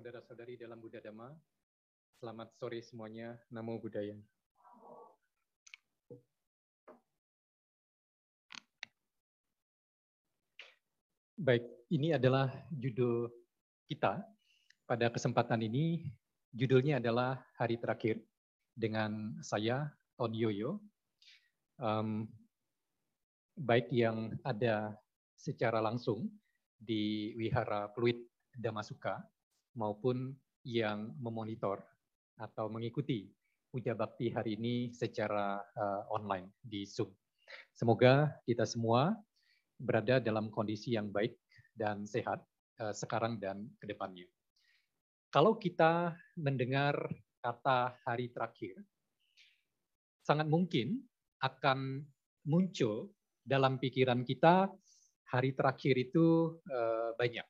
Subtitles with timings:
[0.00, 1.28] saudara-saudari dalam Buddha Dhamma.
[2.16, 3.36] Selamat sore semuanya.
[3.52, 4.16] Namo Buddhaya.
[11.36, 13.28] Baik, ini adalah judul
[13.92, 14.24] kita.
[14.88, 16.08] Pada kesempatan ini,
[16.48, 18.24] judulnya adalah Hari Terakhir
[18.72, 19.84] dengan saya,
[20.16, 20.80] On Yoyo.
[21.76, 22.24] Um,
[23.52, 24.96] baik yang ada
[25.36, 26.32] secara langsung
[26.80, 28.16] di Wihara Pluit
[28.56, 29.20] Damasuka
[29.80, 30.36] maupun
[30.68, 31.80] yang memonitor
[32.36, 33.32] atau mengikuti
[33.72, 37.08] puja bakti hari ini secara uh, online di Zoom.
[37.72, 39.16] Semoga kita semua
[39.80, 41.32] berada dalam kondisi yang baik
[41.72, 42.44] dan sehat
[42.84, 44.28] uh, sekarang dan ke depannya.
[45.32, 46.98] Kalau kita mendengar
[47.40, 48.76] kata hari terakhir,
[50.26, 51.00] sangat mungkin
[51.40, 52.04] akan
[52.44, 54.68] muncul dalam pikiran kita
[55.30, 57.46] hari terakhir itu uh, banyak.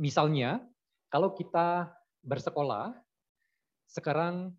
[0.00, 0.60] Misalnya,
[1.16, 1.88] kalau kita
[2.20, 2.92] bersekolah,
[3.88, 4.52] sekarang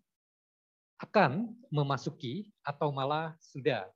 [0.98, 3.86] akan memasuki atau malah sudah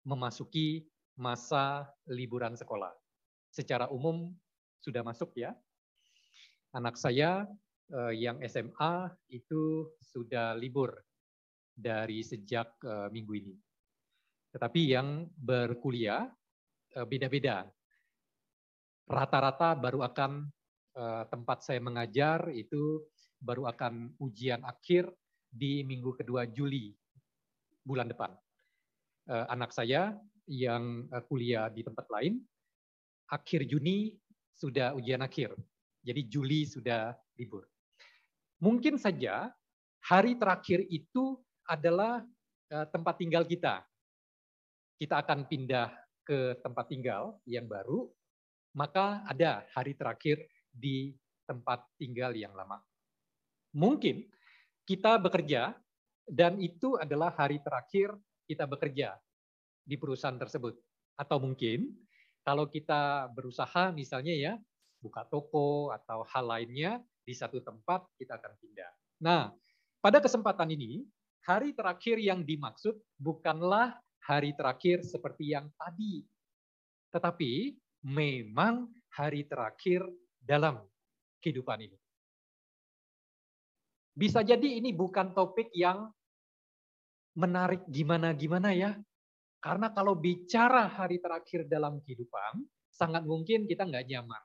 [0.00, 0.88] memasuki
[1.20, 2.96] masa liburan sekolah.
[3.52, 4.32] Secara umum
[4.80, 5.52] sudah masuk ya.
[6.72, 7.44] Anak saya
[7.92, 10.96] eh, yang SMA itu sudah libur
[11.76, 13.54] dari sejak eh, minggu ini.
[14.48, 16.24] Tetapi yang berkuliah
[16.96, 17.68] eh, beda-beda.
[19.04, 20.61] Rata-rata baru akan
[21.28, 23.00] tempat saya mengajar itu
[23.40, 25.08] baru akan ujian akhir
[25.48, 26.92] di minggu kedua Juli
[27.82, 28.32] bulan depan.
[29.28, 30.12] Anak saya
[30.50, 32.42] yang uh, kuliah di tempat lain,
[33.30, 34.12] akhir Juni
[34.52, 35.54] sudah ujian akhir.
[36.02, 37.62] Jadi Juli sudah libur.
[38.58, 39.50] Mungkin saja
[40.02, 42.26] hari terakhir itu adalah
[42.68, 43.86] tempat tinggal kita.
[44.98, 45.90] Kita akan pindah
[46.26, 48.10] ke tempat tinggal yang baru,
[48.74, 50.42] maka ada hari terakhir
[50.72, 51.12] di
[51.44, 52.80] tempat tinggal yang lama.
[53.76, 54.24] Mungkin
[54.88, 55.76] kita bekerja
[56.26, 58.16] dan itu adalah hari terakhir
[58.48, 59.16] kita bekerja
[59.84, 60.74] di perusahaan tersebut.
[61.16, 61.92] Atau mungkin
[62.42, 64.52] kalau kita berusaha misalnya ya
[65.02, 68.92] buka toko atau hal lainnya di satu tempat kita akan pindah.
[69.22, 69.42] Nah,
[70.02, 71.06] pada kesempatan ini
[71.46, 76.22] hari terakhir yang dimaksud bukanlah hari terakhir seperti yang tadi.
[77.10, 77.74] Tetapi
[78.06, 80.06] memang hari terakhir
[80.42, 80.82] dalam
[81.38, 81.98] kehidupan ini.
[84.12, 86.12] Bisa jadi ini bukan topik yang
[87.38, 88.92] menarik gimana-gimana ya.
[89.62, 94.42] Karena kalau bicara hari terakhir dalam kehidupan, sangat mungkin kita nggak nyaman.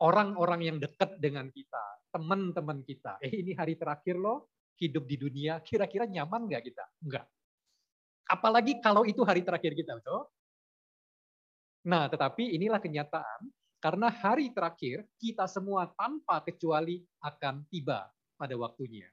[0.00, 5.60] Orang-orang yang dekat dengan kita, teman-teman kita, eh ini hari terakhir loh, hidup di dunia,
[5.60, 6.84] kira-kira nyaman nggak kita?
[7.04, 7.26] Enggak.
[8.30, 10.28] Apalagi kalau itu hari terakhir kita, betul?
[11.88, 13.40] Nah, tetapi inilah kenyataan,
[13.80, 19.08] karena hari terakhir kita semua tanpa kecuali akan tiba pada waktunya.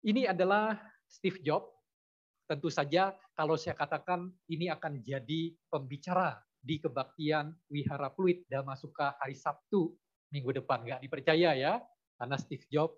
[0.00, 1.68] Ini adalah Steve Jobs
[2.48, 9.36] tentu saja kalau saya katakan ini akan jadi pembicara di kebaktian Wihara Pluit Damasuka hari
[9.36, 9.92] Sabtu
[10.32, 10.80] minggu depan.
[10.84, 11.76] Nggak dipercaya ya,
[12.16, 12.96] karena Steve Jobs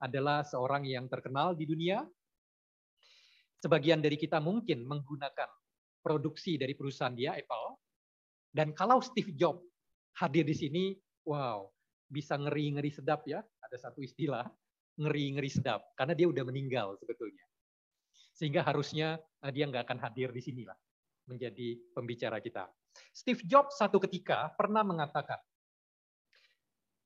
[0.00, 2.04] adalah seorang yang terkenal di dunia.
[3.60, 5.48] Sebagian dari kita mungkin menggunakan
[6.00, 7.76] produksi dari perusahaan dia, Apple.
[8.50, 9.69] Dan kalau Steve Jobs
[10.20, 10.84] hadir di sini,
[11.24, 11.64] wow,
[12.06, 13.40] bisa ngeri-ngeri sedap ya.
[13.40, 14.44] Ada satu istilah,
[15.00, 15.80] ngeri-ngeri sedap.
[15.96, 17.42] Karena dia udah meninggal sebetulnya.
[18.36, 20.76] Sehingga harusnya eh, dia nggak akan hadir di sini lah
[21.24, 22.68] menjadi pembicara kita.
[23.14, 25.38] Steve Jobs satu ketika pernah mengatakan,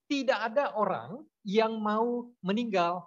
[0.08, 3.04] tidak ada orang yang mau meninggal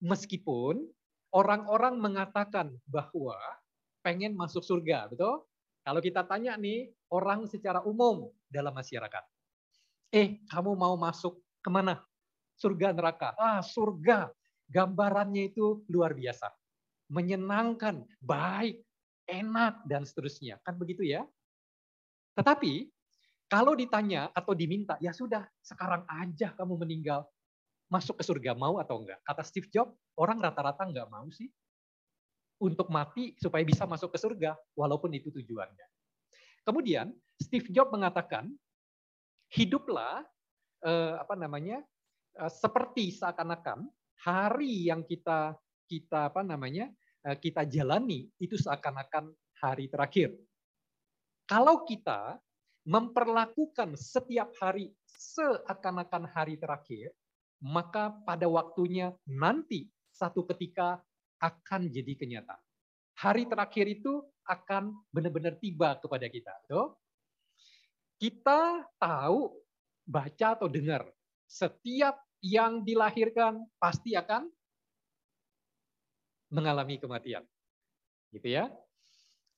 [0.00, 0.84] meskipun
[1.32, 3.36] orang-orang mengatakan bahwa
[4.04, 5.44] pengen masuk surga, betul?
[5.84, 9.24] Kalau kita tanya nih orang secara umum dalam masyarakat,
[10.14, 12.02] eh kamu mau masuk ke mana?
[12.58, 13.34] Surga neraka?
[13.38, 14.32] Ah surga,
[14.68, 16.50] gambarannya itu luar biasa
[17.08, 18.84] menyenangkan, baik,
[19.24, 20.60] enak, dan seterusnya.
[20.62, 21.24] Kan begitu ya?
[22.36, 22.86] Tetapi,
[23.48, 27.24] kalau ditanya atau diminta, ya sudah, sekarang aja kamu meninggal.
[27.88, 29.16] Masuk ke surga, mau atau enggak?
[29.24, 31.48] Kata Steve Jobs, orang rata-rata enggak mau sih.
[32.60, 35.86] Untuk mati supaya bisa masuk ke surga, walaupun itu tujuannya.
[36.68, 37.08] Kemudian,
[37.40, 38.52] Steve Jobs mengatakan,
[39.52, 40.24] hiduplah
[40.84, 41.80] eh, apa namanya
[42.36, 43.88] eh, seperti seakan-akan
[44.24, 45.56] hari yang kita
[45.88, 46.90] kita apa namanya
[47.24, 50.36] eh, kita jalani itu seakan-akan hari terakhir.
[51.48, 52.36] Kalau kita
[52.88, 57.12] memperlakukan setiap hari seakan-akan hari terakhir,
[57.64, 61.00] maka pada waktunya nanti satu ketika
[61.42, 62.62] akan jadi kenyataan.
[63.18, 66.54] Hari terakhir itu akan benar-benar tiba kepada kita.
[66.70, 66.94] Tuh.
[68.18, 69.54] Kita tahu
[70.02, 71.06] baca atau dengar,
[71.46, 74.50] setiap yang dilahirkan pasti akan
[76.50, 77.46] mengalami kematian.
[78.34, 78.66] Gitu ya.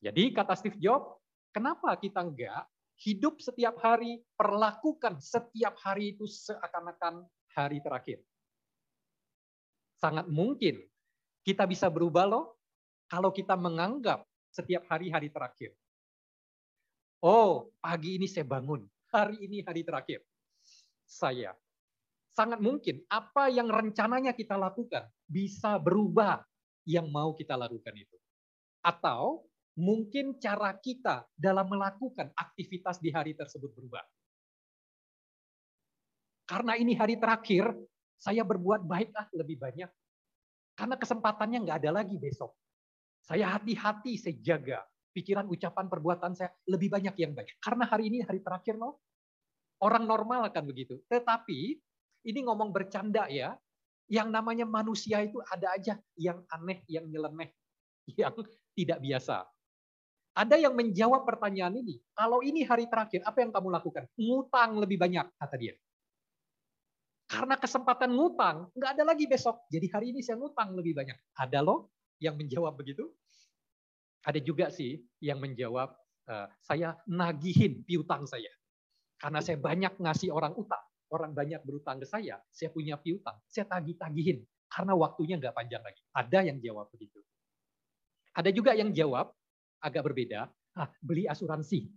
[0.00, 1.08] Jadi kata Steve Jobs,
[1.52, 2.64] kenapa kita enggak
[3.00, 7.24] hidup setiap hari, perlakukan setiap hari itu seakan-akan
[7.56, 8.20] hari terakhir.
[9.96, 10.80] Sangat mungkin
[11.44, 12.60] kita bisa berubah loh
[13.08, 15.72] kalau kita menganggap setiap hari hari terakhir.
[17.20, 18.80] Oh, pagi ini saya bangun,
[19.12, 20.24] hari ini hari terakhir.
[21.04, 21.52] Saya
[22.32, 26.40] sangat mungkin apa yang rencananya kita lakukan bisa berubah
[26.88, 28.16] yang mau kita lakukan itu.
[28.80, 29.44] Atau
[29.76, 34.00] mungkin cara kita dalam melakukan aktivitas di hari tersebut berubah.
[36.48, 37.68] Karena ini hari terakhir,
[38.16, 39.90] saya berbuat baiklah lebih banyak.
[40.72, 42.56] Karena kesempatannya nggak ada lagi besok.
[43.20, 44.80] Saya hati-hati, saya jaga.
[45.10, 47.58] Pikiran, ucapan, perbuatan saya lebih banyak yang baik.
[47.58, 49.02] Karena hari ini hari terakhir loh.
[49.80, 51.00] Orang normal akan begitu.
[51.08, 51.60] Tetapi
[52.28, 53.56] ini ngomong bercanda ya.
[54.10, 57.54] Yang namanya manusia itu ada aja yang aneh, yang nyeleneh,
[58.10, 58.34] yang
[58.74, 59.46] tidak biasa.
[60.34, 62.02] Ada yang menjawab pertanyaan ini.
[62.14, 64.10] Kalau ini hari terakhir, apa yang kamu lakukan?
[64.18, 65.74] Ngutang lebih banyak, kata dia.
[67.30, 69.62] Karena kesempatan ngutang, nggak ada lagi besok.
[69.70, 71.14] Jadi hari ini saya ngutang lebih banyak.
[71.38, 73.06] Ada loh yang menjawab begitu.
[74.26, 75.92] Ada juga sih yang menjawab,
[76.28, 78.50] eh, saya nagihin piutang saya.
[79.20, 80.80] Karena saya banyak ngasih orang utang
[81.10, 86.02] orang banyak berutang ke saya, saya punya piutang, saya tagih-tagihin karena waktunya nggak panjang lagi.
[86.14, 87.18] Ada yang jawab begitu.
[88.30, 89.34] Ada juga yang jawab
[89.82, 90.46] agak berbeda,
[90.78, 91.90] ah, beli asuransi.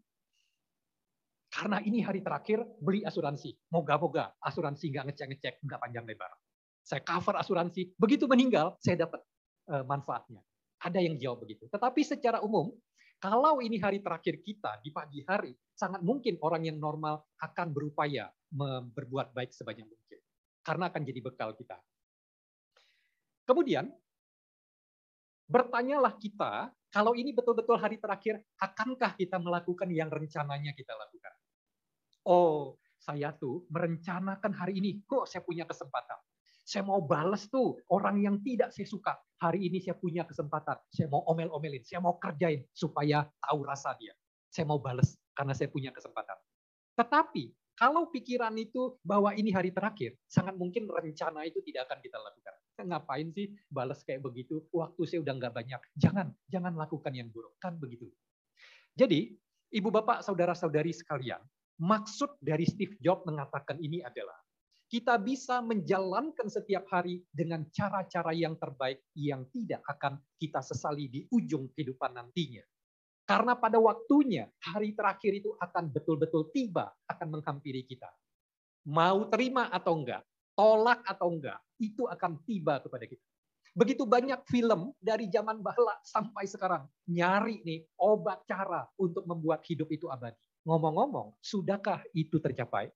[1.54, 3.54] Karena ini hari terakhir beli asuransi.
[3.70, 6.34] Moga-moga asuransi nggak ngecek-ngecek, nggak panjang lebar.
[6.81, 9.22] Saya cover asuransi, begitu meninggal saya dapat
[9.70, 10.42] uh, manfaatnya.
[10.83, 11.71] Ada yang jawab begitu.
[11.71, 12.75] Tetapi secara umum,
[13.24, 18.27] kalau ini hari terakhir kita di pagi hari, sangat mungkin orang yang normal akan berupaya
[18.91, 20.19] berbuat baik sebanyak mungkin.
[20.59, 21.80] Karena akan jadi bekal kita.
[23.47, 23.88] Kemudian,
[25.47, 31.33] bertanyalah kita, kalau ini betul-betul hari terakhir, akankah kita melakukan yang rencananya kita lakukan?
[32.27, 36.19] Oh, saya tuh merencanakan hari ini, kok saya punya kesempatan.
[36.63, 39.13] Saya mau balas tuh orang yang tidak saya suka.
[39.44, 40.80] Hari ini saya punya kesempatan.
[40.88, 44.15] Saya mau omel-omelin, saya mau kerjain supaya tahu rasa dia.
[44.48, 46.39] Saya mau balas karena saya punya kesempatan.
[46.95, 52.18] Tetapi kalau pikiran itu bahwa ini hari terakhir, sangat mungkin rencana itu tidak akan kita
[52.21, 52.56] lakukan.
[52.83, 54.62] Ngapain sih balas kayak begitu?
[54.69, 55.81] Waktu saya udah nggak banyak.
[55.98, 57.57] Jangan, jangan lakukan yang buruk.
[57.57, 58.07] Kan begitu.
[58.94, 59.33] Jadi,
[59.74, 61.42] ibu bapak, saudara-saudari sekalian,
[61.81, 64.38] maksud dari Steve Jobs mengatakan ini adalah
[64.94, 71.25] kita bisa menjalankan setiap hari dengan cara-cara yang terbaik yang tidak akan kita sesali di
[71.34, 72.62] ujung kehidupan nantinya.
[73.25, 78.06] Karena pada waktunya, hari terakhir itu akan betul-betul tiba, akan menghampiri kita.
[78.86, 80.22] Mau terima atau enggak,
[80.54, 83.25] tolak atau enggak, itu akan tiba kepada kita.
[83.74, 89.89] Begitu banyak film dari zaman bahla sampai sekarang nyari nih obat cara untuk membuat hidup
[89.89, 90.38] itu abadi.
[90.69, 92.94] Ngomong-ngomong, sudahkah itu tercapai?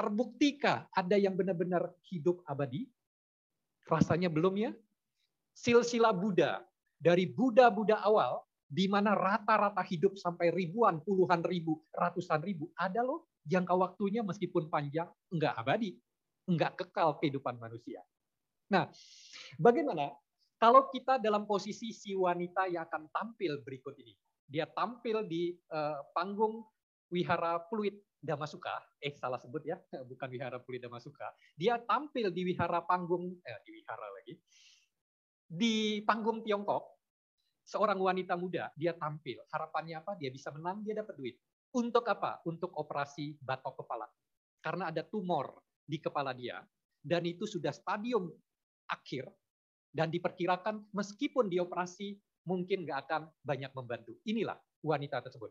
[0.00, 2.88] Terbuktikah ada yang benar-benar hidup abadi?
[3.84, 4.72] Rasanya belum ya?
[5.52, 6.64] Silsilah Buddha,
[6.96, 13.28] dari Buddha-Buddha awal di mana rata-rata hidup sampai ribuan, puluhan ribu, ratusan ribu, ada loh
[13.44, 16.00] jangka waktunya meskipun panjang, enggak abadi,
[16.48, 18.00] enggak kekal kehidupan manusia.
[18.72, 18.88] Nah,
[19.60, 20.16] bagaimana
[20.56, 24.16] kalau kita dalam posisi si wanita yang akan tampil berikut ini?
[24.48, 26.64] Dia tampil di uh, panggung
[27.12, 31.32] Wihara Pluit Damasuka, eh salah sebut ya, bukan Wihara Pluit Damasuka.
[31.56, 34.36] Dia tampil di Wihara Panggung, eh, di Wihara lagi,
[35.50, 37.00] di panggung Tiongkok
[37.70, 39.38] seorang wanita muda, dia tampil.
[39.50, 40.18] Harapannya apa?
[40.18, 41.38] Dia bisa menang, dia dapat duit.
[41.70, 42.42] Untuk apa?
[42.46, 44.10] Untuk operasi batok kepala.
[44.58, 46.58] Karena ada tumor di kepala dia,
[47.00, 48.28] dan itu sudah stadium
[48.90, 49.30] akhir,
[49.90, 54.18] dan diperkirakan meskipun dioperasi, mungkin nggak akan banyak membantu.
[54.26, 55.50] Inilah wanita tersebut.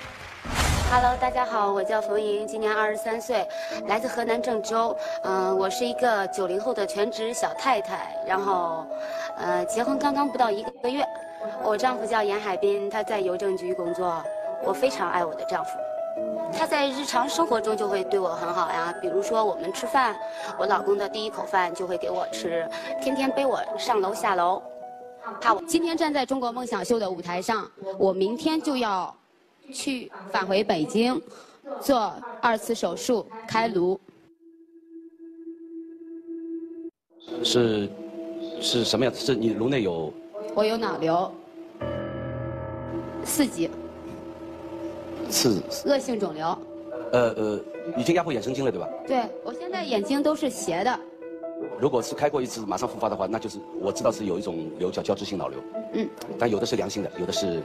[0.93, 3.47] Hello，大家好，我叫冯莹，今年二十三岁，
[3.87, 4.93] 来自河南郑州。
[5.23, 8.85] 嗯，我是一个九零后的全职小太太，然后，
[9.37, 11.01] 呃，结婚刚刚不到一个月。
[11.63, 14.21] 我丈夫叫严海滨，他在邮政局工作。
[14.65, 15.71] 我非常爱我的丈夫。
[16.51, 20.13] 他在日常生活中就会对我很好呀，比如说我们吃饭，
[20.59, 22.69] 我老公的第一口饭就会给我吃，
[23.01, 24.61] 天天背我上楼下楼。
[25.39, 27.65] 怕我今天站在中国梦想秀的舞台上，
[27.97, 29.15] 我明天就要
[29.71, 31.19] 去返回北京
[31.79, 33.99] 做二次手术开颅。
[37.43, 37.89] 是
[38.61, 39.13] 是什么样？
[39.13, 40.13] 是你颅内有？
[40.53, 41.31] 我有脑瘤，
[43.23, 43.69] 四级。
[45.29, 46.45] 是恶性肿瘤。
[47.13, 47.59] 呃呃，
[47.97, 48.89] 已经压迫眼神经了，对吧？
[49.07, 50.99] 对，我现在眼睛都是斜的。
[51.79, 55.59] 如果是开过一次马上复发的话，那就是我知道是有一种瘤叫胶质性脑瘤。
[55.93, 56.07] 嗯。
[56.37, 57.63] 但有的是良性的，有的是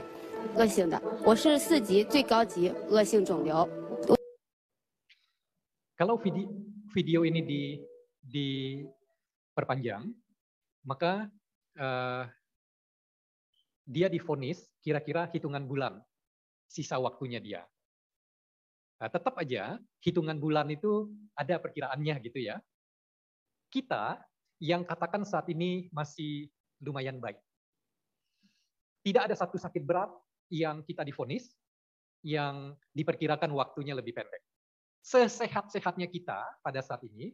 [0.56, 1.00] 恶性的。
[1.24, 3.68] 我是四级最高级恶性肿瘤。
[5.96, 6.50] Kalau video
[6.90, 7.62] video ini di
[8.18, 8.48] di
[9.54, 10.10] perpanjang,
[10.82, 11.30] maka
[13.86, 16.02] dia difonis kira-kira hitungan bulan
[16.66, 17.62] sisa waktunya dia.
[19.02, 22.62] Nah, tetap aja hitungan bulan itu ada perkiraannya gitu ya.
[23.66, 24.22] Kita
[24.62, 26.46] yang katakan saat ini masih
[26.78, 27.38] lumayan baik.
[29.02, 30.06] Tidak ada satu sakit berat
[30.51, 31.51] yang kita difonis
[32.25, 34.41] yang diperkirakan waktunya lebih pendek.
[35.05, 37.31] Sesehat-sehatnya kita pada saat ini,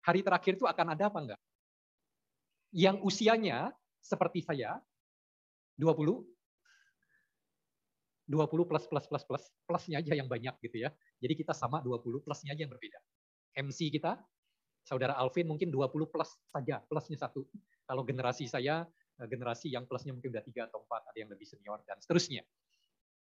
[0.00, 1.40] hari terakhir itu akan ada apa enggak?
[2.72, 4.80] Yang usianya seperti saya,
[5.76, 6.24] 20,
[8.30, 10.94] 20 plus plus plus plus plusnya aja yang banyak gitu ya.
[11.18, 13.00] Jadi kita sama 20 plusnya aja yang berbeda.
[13.58, 14.16] MC kita
[14.86, 17.42] saudara Alvin mungkin 20 plus saja, plusnya satu.
[17.84, 18.86] Kalau generasi saya
[19.26, 22.44] generasi yang plusnya mungkin udah tiga atau empat, ada yang lebih senior dan seterusnya.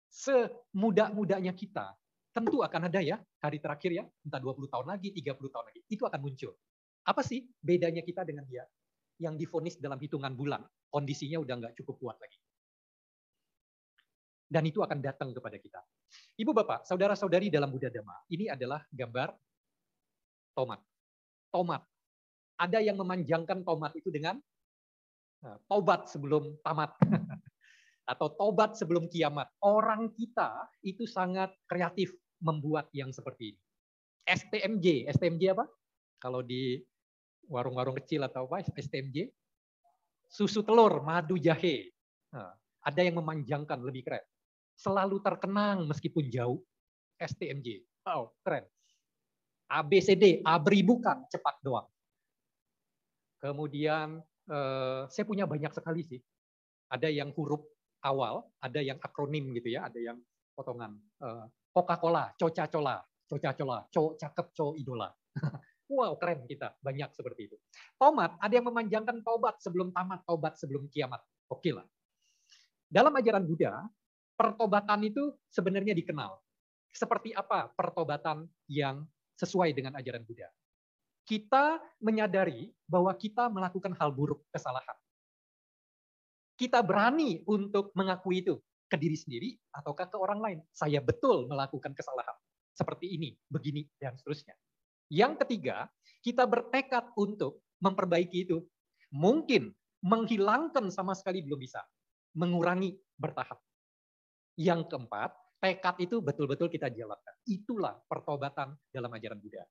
[0.09, 1.93] Semuda-mudanya kita
[2.31, 6.03] tentu akan ada ya hari terakhir ya, entah 20 tahun lagi, 30 tahun lagi, itu
[6.05, 6.53] akan muncul.
[7.05, 8.65] Apa sih bedanya kita dengan dia?
[9.19, 12.39] Yang difonis dalam hitungan bulan, kondisinya udah nggak cukup kuat lagi
[14.45, 15.81] dan itu akan datang kepada kita.
[16.37, 19.33] Ibu Bapak, saudara-saudari dalam Buddha Dhamma, ini adalah gambar
[20.55, 20.79] tomat.
[21.51, 21.81] Tomat.
[22.55, 24.39] Ada yang memanjangkan tomat itu dengan
[25.45, 26.97] nah, tobat sebelum tamat.
[28.11, 29.49] Atau tobat sebelum kiamat.
[29.61, 33.61] Orang kita itu sangat kreatif membuat yang seperti ini.
[34.25, 35.65] STMJ, STMJ apa?
[36.17, 36.81] Kalau di
[37.45, 39.29] warung-warung kecil atau apa, STMJ?
[40.29, 41.93] Susu telur, madu jahe.
[42.33, 44.25] Nah, ada yang memanjangkan lebih keren
[44.75, 46.59] selalu terkenang meskipun jauh.
[47.15, 47.79] STMJ.
[48.03, 48.67] Wow, keren.
[49.71, 51.87] ABCD, abri bukan, cepat doang.
[53.39, 56.21] Kemudian eh, saya punya banyak sekali sih.
[56.89, 57.65] Ada yang huruf
[58.05, 60.17] awal, ada yang akronim gitu ya, ada yang
[60.53, 60.95] potongan.
[61.21, 62.95] Eh, Coca-Cola, Coca-Cola,
[63.27, 65.09] Coca-Cola, co cakep, co idola.
[65.91, 67.57] wow, keren kita, banyak seperti itu.
[67.99, 71.19] Tomat, ada yang memanjangkan tobat sebelum tamat, tobat sebelum kiamat.
[71.51, 71.85] Oke lah.
[72.85, 73.83] Dalam ajaran Buddha,
[74.37, 76.37] pertobatan itu sebenarnya dikenal.
[76.95, 79.03] Seperti apa pertobatan yang
[79.35, 80.47] sesuai dengan ajaran Buddha?
[81.25, 84.93] Kita menyadari bahwa kita melakukan hal buruk, kesalahan.
[86.55, 90.59] Kita berani untuk mengakui itu ke diri sendiri ataukah ke orang lain.
[90.71, 92.37] Saya betul melakukan kesalahan.
[92.77, 94.53] Seperti ini, begini, dan seterusnya.
[95.09, 95.89] Yang ketiga,
[96.21, 98.61] kita bertekad untuk memperbaiki itu.
[99.09, 99.73] Mungkin
[100.05, 101.81] menghilangkan sama sekali belum bisa.
[102.37, 103.57] Mengurangi bertahap.
[104.55, 107.35] Yang keempat, tekad itu betul-betul kita jalankan.
[107.47, 109.63] Itulah pertobatan dalam ajaran Buddha.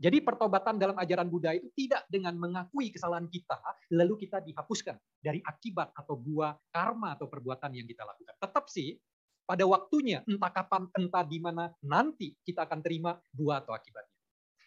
[0.00, 3.60] Jadi pertobatan dalam ajaran Buddha itu tidak dengan mengakui kesalahan kita,
[3.92, 8.32] lalu kita dihapuskan dari akibat atau buah karma atau perbuatan yang kita lakukan.
[8.40, 8.96] Tetap sih,
[9.44, 14.16] pada waktunya, entah kapan, entah di mana, nanti kita akan terima buah atau akibatnya.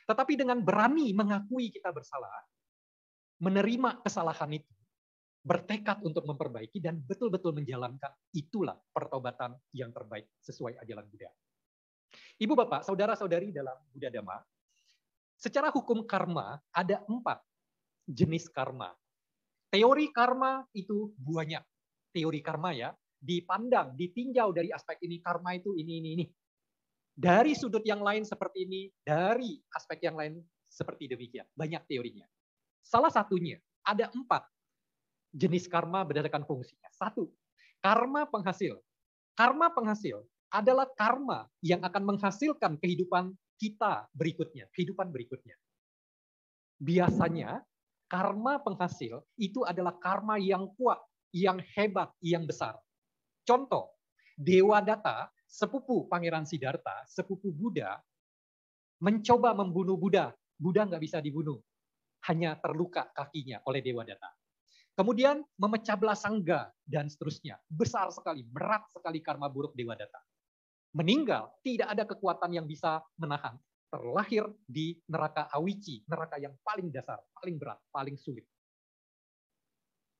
[0.05, 2.29] Tetapi dengan berani mengakui kita bersalah,
[3.41, 4.73] menerima kesalahan itu,
[5.41, 11.33] bertekad untuk memperbaiki dan betul-betul menjalankan itulah pertobatan yang terbaik sesuai ajaran Buddha.
[12.37, 14.37] Ibu bapak, saudara-saudari dalam Buddha Dhamma,
[15.43, 17.43] secara hukum karma ada empat
[18.07, 18.95] jenis karma.
[19.67, 21.59] Teori karma itu banyak.
[22.15, 26.25] Teori karma ya, dipandang, ditinjau dari aspek ini, karma itu ini, ini, ini.
[27.13, 31.45] Dari sudut yang lain seperti ini, dari aspek yang lain seperti demikian.
[31.57, 32.23] Banyak teorinya.
[32.85, 34.45] Salah satunya, ada empat
[35.33, 36.87] jenis karma berdasarkan fungsinya.
[36.93, 37.33] Satu,
[37.81, 38.77] karma penghasil.
[39.33, 40.21] Karma penghasil
[40.53, 43.33] adalah karma yang akan menghasilkan kehidupan
[43.63, 45.55] kita berikutnya, kehidupan berikutnya.
[46.83, 47.63] Biasanya
[48.11, 50.99] karma penghasil itu adalah karma yang kuat,
[51.31, 52.75] yang hebat, yang besar.
[53.47, 53.95] Contoh,
[54.35, 58.03] Dewa Data, sepupu Pangeran Siddhartha, sepupu Buddha,
[58.99, 60.35] mencoba membunuh Buddha.
[60.59, 61.63] Buddha nggak bisa dibunuh,
[62.27, 64.27] hanya terluka kakinya oleh Dewa Data.
[64.93, 67.57] Kemudian memecah belah sangga dan seterusnya.
[67.65, 70.19] Besar sekali, berat sekali karma buruk Dewa Data.
[70.93, 73.57] Meninggal, tidak ada kekuatan yang bisa menahan.
[73.89, 78.45] Terlahir di neraka awici, neraka yang paling dasar, paling berat, paling sulit.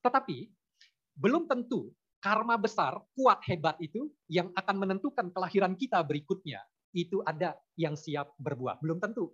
[0.05, 0.45] Tetapi
[1.17, 1.89] belum tentu
[2.21, 6.61] karma besar, kuat, hebat itu yang akan menentukan kelahiran kita berikutnya.
[6.93, 8.77] Itu ada yang siap berbuah.
[8.77, 9.33] Belum tentu.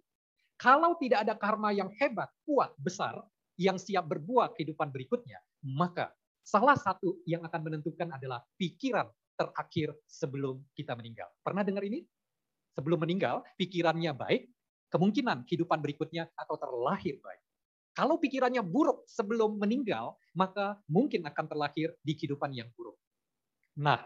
[0.55, 3.19] Kalau tidak ada karma yang hebat, kuat, besar,
[3.59, 9.07] yang siap berbuah kehidupan berikutnya, maka salah satu yang akan menentukan adalah pikiran
[9.39, 11.31] terakhir sebelum kita meninggal.
[11.39, 12.03] Pernah dengar ini?
[12.75, 14.51] Sebelum meninggal, pikirannya baik,
[14.91, 17.41] kemungkinan kehidupan berikutnya atau terlahir baik.
[17.95, 22.95] Kalau pikirannya buruk sebelum meninggal, maka mungkin akan terlahir di kehidupan yang buruk.
[23.79, 23.99] Nah,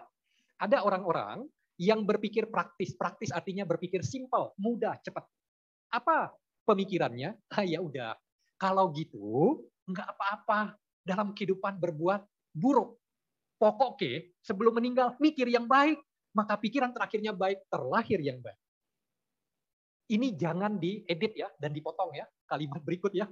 [0.58, 1.46] ada orang-orang
[1.78, 2.94] yang berpikir praktis.
[2.96, 5.26] Praktis artinya berpikir simpel, mudah, cepat.
[5.94, 6.34] Apa
[6.66, 7.36] pemikirannya?
[7.54, 8.18] Ah, ya udah,
[8.58, 12.24] kalau gitu nggak apa-apa dalam kehidupan berbuat
[12.56, 13.03] buruk.
[13.64, 15.96] Pokoknya sebelum meninggal mikir yang baik,
[16.36, 18.60] maka pikiran terakhirnya baik, terlahir yang baik.
[20.12, 23.24] Ini jangan diedit ya dan dipotong ya kalimat berikut ya.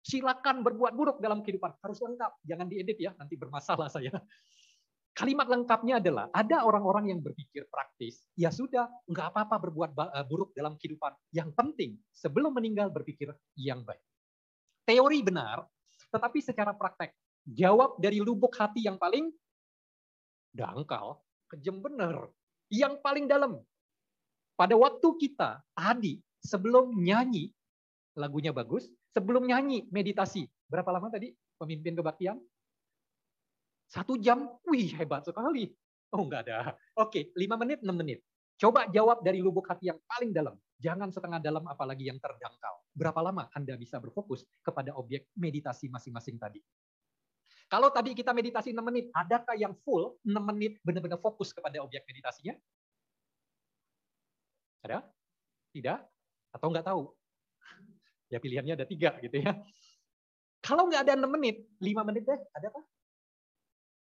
[0.00, 4.08] Silakan berbuat buruk dalam kehidupan, harus lengkap, jangan diedit ya, nanti bermasalah saya.
[5.12, 10.56] Kalimat lengkapnya adalah ada orang-orang yang berpikir praktis, ya sudah, nggak apa-apa berbuat eh, buruk
[10.56, 11.12] dalam kehidupan.
[11.34, 14.00] Yang penting sebelum meninggal berpikir yang baik.
[14.88, 15.66] Teori benar,
[16.08, 17.12] tetapi secara praktek
[17.44, 19.28] jawab dari lubuk hati yang paling
[20.52, 22.30] dangkal, kejem bener.
[22.68, 23.60] Yang paling dalam.
[24.58, 27.48] Pada waktu kita tadi sebelum nyanyi,
[28.18, 30.50] lagunya bagus, sebelum nyanyi meditasi.
[30.68, 32.36] Berapa lama tadi pemimpin kebaktian?
[33.88, 35.72] Satu jam, wih hebat sekali.
[36.12, 36.76] Oh enggak ada.
[36.98, 38.20] Oke, lima menit, enam menit.
[38.58, 40.58] Coba jawab dari lubuk hati yang paling dalam.
[40.82, 42.82] Jangan setengah dalam apalagi yang terdangkal.
[42.90, 46.58] Berapa lama Anda bisa berfokus kepada objek meditasi masing-masing tadi?
[47.68, 52.00] Kalau tadi kita meditasi 6 menit, adakah yang full 6 menit benar-benar fokus kepada objek
[52.08, 52.56] meditasinya?
[54.80, 55.04] Ada?
[55.76, 55.98] Tidak?
[56.56, 57.12] Atau nggak tahu?
[58.32, 59.52] Ya pilihannya ada tiga gitu ya.
[60.64, 62.80] Kalau nggak ada 6 menit, 5 menit deh, ada apa?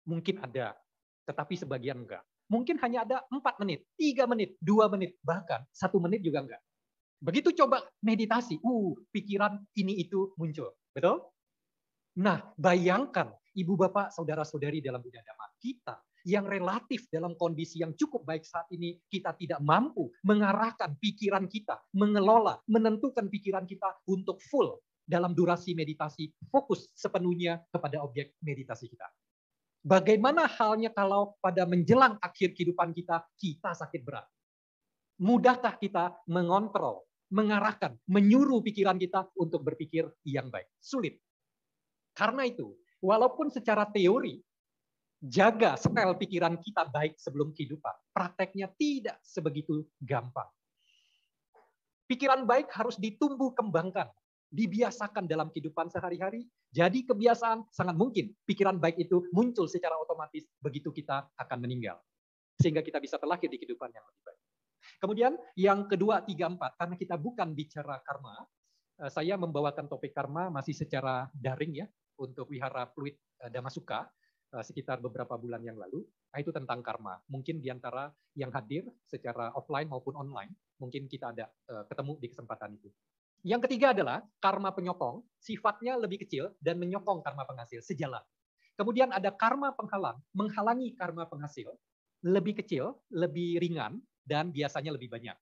[0.06, 0.78] Mungkin ada,
[1.26, 2.22] tetapi sebagian enggak.
[2.46, 6.62] Mungkin hanya ada 4 menit, 3 menit, 2 menit, bahkan 1 menit juga enggak.
[7.18, 10.70] Begitu coba meditasi, uh, pikiran ini itu muncul.
[10.94, 11.26] Betul?
[12.22, 18.26] Nah, bayangkan ibu bapak, saudara-saudari dalam dunia dhamma kita yang relatif dalam kondisi yang cukup
[18.26, 24.74] baik saat ini, kita tidak mampu mengarahkan pikiran kita, mengelola, menentukan pikiran kita untuk full
[25.06, 29.06] dalam durasi meditasi, fokus sepenuhnya kepada objek meditasi kita.
[29.86, 34.26] Bagaimana halnya kalau pada menjelang akhir kehidupan kita, kita sakit berat?
[35.22, 40.66] Mudahkah kita mengontrol, mengarahkan, menyuruh pikiran kita untuk berpikir yang baik?
[40.82, 41.22] Sulit.
[42.18, 44.40] Karena itu, walaupun secara teori
[45.22, 50.48] jaga setel pikiran kita baik sebelum kehidupan, prakteknya tidak sebegitu gampang.
[52.06, 54.06] Pikiran baik harus ditumbuh kembangkan,
[54.54, 56.46] dibiasakan dalam kehidupan sehari-hari.
[56.70, 61.98] Jadi kebiasaan sangat mungkin pikiran baik itu muncul secara otomatis begitu kita akan meninggal.
[62.62, 64.40] Sehingga kita bisa terlahir di kehidupan yang lebih baik.
[65.02, 66.78] Kemudian yang kedua, tiga, empat.
[66.78, 68.46] Karena kita bukan bicara karma,
[69.02, 71.86] eh, saya membawakan topik karma masih secara daring ya
[72.20, 74.08] untuk Wihara Pluit eh, Damasuka
[74.56, 76.04] eh, sekitar beberapa bulan yang lalu.
[76.32, 77.16] Nah, itu tentang karma.
[77.32, 82.28] Mungkin di antara yang hadir secara offline maupun online, mungkin kita ada eh, ketemu di
[82.28, 82.88] kesempatan itu.
[83.46, 88.24] Yang ketiga adalah karma penyokong, sifatnya lebih kecil dan menyokong karma penghasil, sejalan.
[88.76, 91.70] Kemudian ada karma penghalang, menghalangi karma penghasil,
[92.26, 95.32] lebih kecil, lebih ringan, dan biasanya lebih banyak.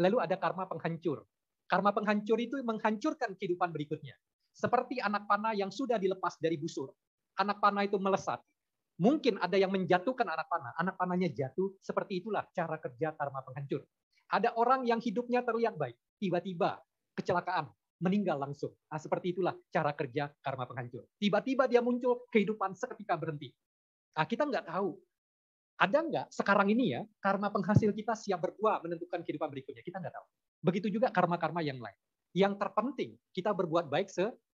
[0.00, 1.28] Lalu ada karma penghancur.
[1.68, 4.16] Karma penghancur itu menghancurkan kehidupan berikutnya.
[4.60, 6.92] Seperti anak panah yang sudah dilepas dari busur.
[7.40, 8.44] Anak panah itu melesat.
[9.00, 10.76] Mungkin ada yang menjatuhkan anak panah.
[10.76, 11.72] Anak panahnya jatuh.
[11.80, 13.88] Seperti itulah cara kerja karma penghancur.
[14.28, 15.96] Ada orang yang hidupnya terlihat baik.
[16.20, 16.76] Tiba-tiba
[17.16, 17.72] kecelakaan.
[18.04, 18.76] Meninggal langsung.
[18.88, 21.08] Nah, seperti itulah cara kerja karma penghancur.
[21.16, 23.52] Tiba-tiba dia muncul, kehidupan seketika berhenti.
[24.16, 24.96] Nah, kita nggak tahu.
[25.80, 29.80] Ada nggak sekarang ini ya, karma penghasil kita siap berbuah menentukan kehidupan berikutnya?
[29.80, 30.26] Kita nggak tahu.
[30.64, 31.96] Begitu juga karma-karma yang lain.
[32.36, 34.08] Yang terpenting, kita berbuat baik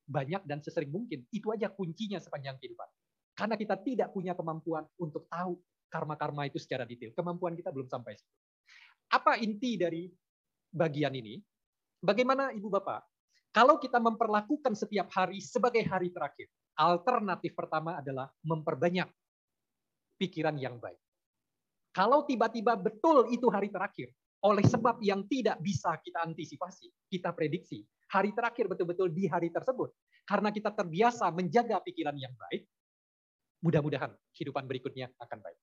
[0.04, 1.24] sebanyak dan sesering mungkin.
[1.32, 2.88] Itu aja kuncinya sepanjang kehidupan.
[3.34, 5.58] Karena kita tidak punya kemampuan untuk tahu
[5.90, 7.10] karma-karma itu secara detail.
[7.16, 8.30] Kemampuan kita belum sampai situ.
[9.10, 10.06] Apa inti dari
[10.70, 11.40] bagian ini?
[12.04, 13.02] Bagaimana Ibu Bapak?
[13.54, 19.06] Kalau kita memperlakukan setiap hari sebagai hari terakhir, alternatif pertama adalah memperbanyak
[20.18, 20.98] pikiran yang baik.
[21.94, 24.10] Kalau tiba-tiba betul itu hari terakhir,
[24.44, 27.80] oleh sebab yang tidak bisa kita antisipasi, kita prediksi.
[28.12, 29.88] Hari terakhir betul-betul di hari tersebut.
[30.28, 32.68] Karena kita terbiasa menjaga pikiran yang baik,
[33.64, 35.60] mudah-mudahan kehidupan berikutnya akan baik.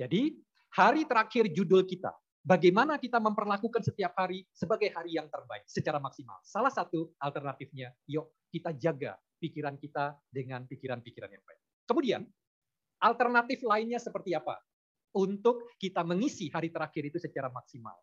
[0.00, 0.40] Jadi,
[0.72, 6.40] hari terakhir judul kita, bagaimana kita memperlakukan setiap hari sebagai hari yang terbaik secara maksimal.
[6.40, 11.60] Salah satu alternatifnya, yuk kita jaga pikiran kita dengan pikiran-pikiran yang baik.
[11.84, 12.24] Kemudian,
[13.04, 14.56] alternatif lainnya seperti apa?
[15.12, 17.96] Untuk kita mengisi hari terakhir itu secara maksimal.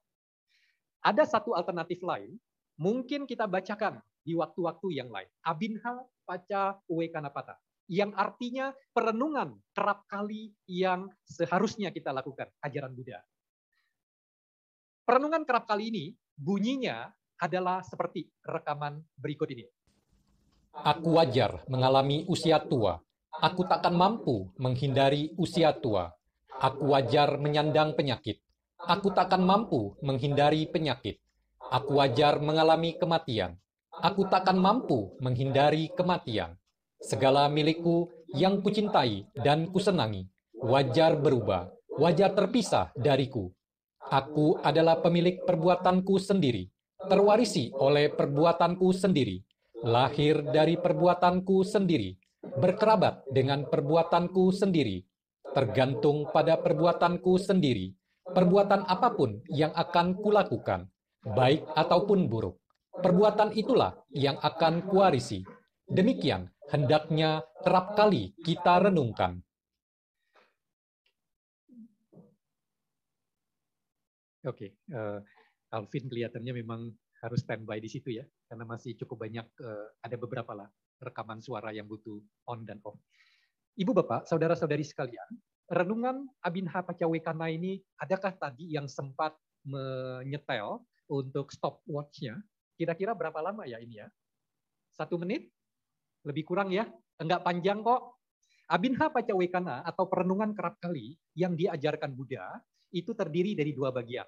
[0.99, 2.35] Ada satu alternatif lain,
[2.75, 5.27] mungkin kita bacakan di waktu-waktu yang lain.
[5.43, 7.55] Abinha Paca Uwe Kanapata
[7.89, 13.17] yang artinya perenungan kerap kali yang seharusnya kita lakukan, ajaran Buddha.
[15.09, 16.05] Perenungan kerap kali ini
[16.37, 17.09] bunyinya
[17.41, 19.65] adalah seperti rekaman berikut ini.
[20.85, 23.01] Aku wajar mengalami usia tua.
[23.41, 26.13] Aku takkan mampu menghindari usia tua.
[26.61, 28.37] Aku wajar menyandang penyakit.
[28.79, 31.19] Aku takkan mampu menghindari penyakit.
[31.67, 33.59] Aku wajar mengalami kematian.
[33.91, 36.55] Aku takkan mampu menghindari kematian.
[37.03, 40.31] Segala milikku yang kucintai dan kusenangi,
[40.63, 41.67] wajar berubah,
[41.99, 43.51] wajar terpisah dariku.
[44.07, 46.71] Aku adalah pemilik perbuatanku sendiri,
[47.03, 49.43] terwarisi oleh perbuatanku sendiri,
[49.83, 52.15] lahir dari perbuatanku sendiri,
[52.63, 55.03] berkerabat dengan perbuatanku sendiri,
[55.51, 57.98] tergantung pada perbuatanku sendiri,
[58.39, 60.87] perbuatan apa pun yang akan kulakukan,
[61.27, 62.55] baik ataupun buruk.
[62.95, 65.43] Perbuatan itulah yang akan kuarisi.
[65.83, 69.43] Demikian hendaknya kerap kali kita renungkan.
[74.47, 74.95] Oke, okay.
[74.95, 76.87] uh, eh, Alvin kelihatannya memang
[77.19, 80.71] harus standby di situ ya, karena masih cukup banyak uh, ada beberapa lah
[81.03, 82.95] rekaman suara yang butuh on dan off.
[83.75, 85.27] Ibu bapak, saudara-saudari sekalian,
[85.69, 92.41] renungan Abinha Pacawekana ini adakah tadi yang sempat menyetel untuk stopwatch-nya?
[92.73, 94.07] Kira-kira berapa lama ya ini ya?
[94.97, 95.47] Satu menit?
[96.25, 96.89] Lebih kurang ya,
[97.21, 98.19] enggak panjang kok.
[98.69, 102.61] Abinha Pacawekana atau perenungan kerap kali yang diajarkan Buddha
[102.93, 104.25] itu terdiri dari dua bagian.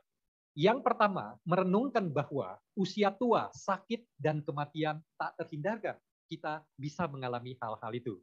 [0.58, 5.96] Yang pertama, merenungkan bahwa usia tua, sakit, dan kematian tak terhindarkan.
[6.28, 8.20] Kita bisa mengalami hal-hal itu.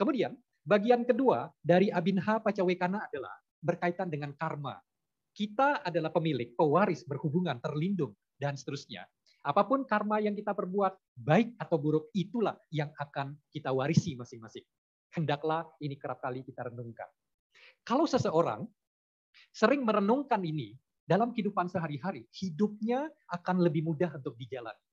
[0.00, 0.32] Kemudian,
[0.68, 3.32] bagian kedua dari Abinha Pacawekana adalah
[3.64, 4.76] berkaitan dengan karma.
[5.32, 9.08] Kita adalah pemilik, pewaris, berhubungan, terlindung, dan seterusnya.
[9.46, 14.66] Apa pun karma yang kita perbuat, baik atau buruk, itulah yang akan kita warisi masing-masing.
[15.14, 17.08] Hendaklah ini kerap kali kita renungkan.
[17.86, 18.66] Kalau seseorang
[19.54, 20.76] sering merenungkan ini
[21.06, 24.84] dalam kehidupan sehari-hari, hidupnya akan lebih mudah untuk dijalani.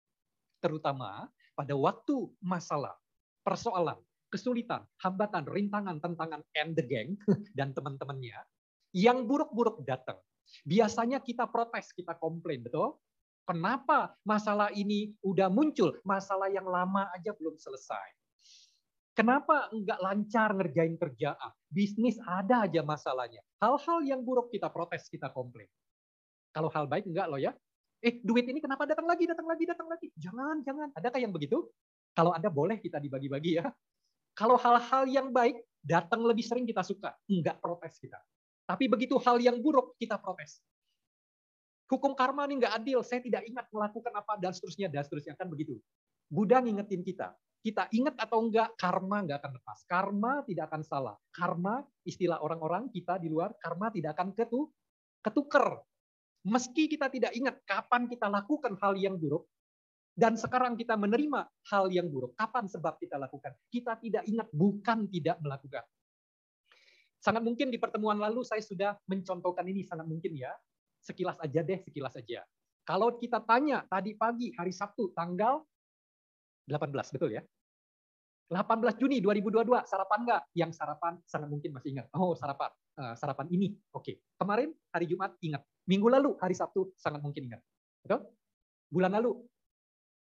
[0.63, 2.95] Terutama pada waktu masalah,
[3.43, 3.99] persoalan,
[4.35, 7.15] kesulitan, hambatan, rintangan, tentangan, and the gang,
[7.57, 8.35] dan teman-temannya,
[8.91, 10.19] yang buruk-buruk datang.
[10.67, 12.99] Biasanya kita protes, kita komplain, betul?
[13.47, 15.95] Kenapa masalah ini udah muncul?
[16.03, 18.11] Masalah yang lama aja belum selesai.
[19.15, 21.51] Kenapa enggak lancar ngerjain kerjaan?
[21.71, 23.39] Bisnis ada aja masalahnya.
[23.63, 25.71] Hal-hal yang buruk kita protes, kita komplain.
[26.51, 27.55] Kalau hal baik enggak loh ya.
[28.03, 30.07] Eh, duit ini kenapa datang lagi, datang lagi, datang lagi?
[30.19, 30.89] Jangan, jangan.
[30.99, 31.63] Adakah yang begitu?
[32.11, 33.65] Kalau ada boleh kita dibagi-bagi ya.
[34.35, 38.19] Kalau hal-hal yang baik datang lebih sering kita suka, enggak protes kita.
[38.67, 40.59] Tapi begitu hal yang buruk kita protes.
[41.85, 45.37] Hukum karma ini nggak adil, saya tidak ingat melakukan apa, dan seterusnya, dan seterusnya.
[45.37, 45.77] Kan begitu.
[46.27, 47.31] Buddha ngingetin kita.
[47.61, 49.79] Kita ingat atau enggak, karma nggak akan lepas.
[49.85, 51.15] Karma tidak akan salah.
[51.29, 54.69] Karma, istilah orang-orang kita di luar, karma tidak akan ketu,
[55.21, 55.81] ketuker.
[56.45, 59.45] Meski kita tidak ingat kapan kita lakukan hal yang buruk,
[60.15, 62.31] dan sekarang kita menerima hal yang buruk.
[62.39, 63.51] Kapan sebab kita lakukan?
[63.67, 65.83] Kita tidak ingat, bukan tidak melakukan.
[67.19, 70.55] Sangat mungkin di pertemuan lalu saya sudah mencontohkan ini, sangat mungkin ya.
[71.03, 72.47] Sekilas aja deh, sekilas aja.
[72.87, 75.59] Kalau kita tanya tadi pagi hari Sabtu tanggal
[76.71, 77.43] 18, betul ya?
[78.45, 80.41] 18 Juni 2022, sarapan nggak?
[80.53, 82.07] Yang sarapan sangat mungkin masih ingat.
[82.13, 82.69] Oh, sarapan.
[82.95, 83.73] Uh, sarapan ini.
[83.91, 84.05] Oke.
[84.05, 84.15] Okay.
[84.37, 85.65] Kemarin hari Jumat ingat.
[85.89, 87.61] Minggu lalu hari Sabtu sangat mungkin ingat.
[88.05, 88.21] Betul?
[88.93, 89.33] Bulan lalu.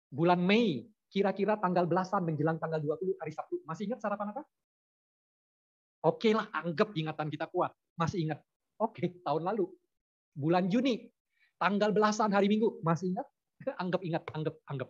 [0.08, 3.60] Bulan Mei, kira-kira tanggal belasan menjelang tanggal 20 hari Sabtu.
[3.68, 4.44] Masih ingat sarapan apa?
[6.08, 7.76] Oke lah, anggap ingatan kita kuat.
[8.00, 8.40] Masih ingat.
[8.78, 9.68] Oke, tahun lalu
[10.38, 11.10] bulan Juni,
[11.58, 12.80] tanggal belasan hari Minggu.
[12.86, 13.28] Masih ingat?
[13.82, 14.90] Anggap ingat, anggap, anggap.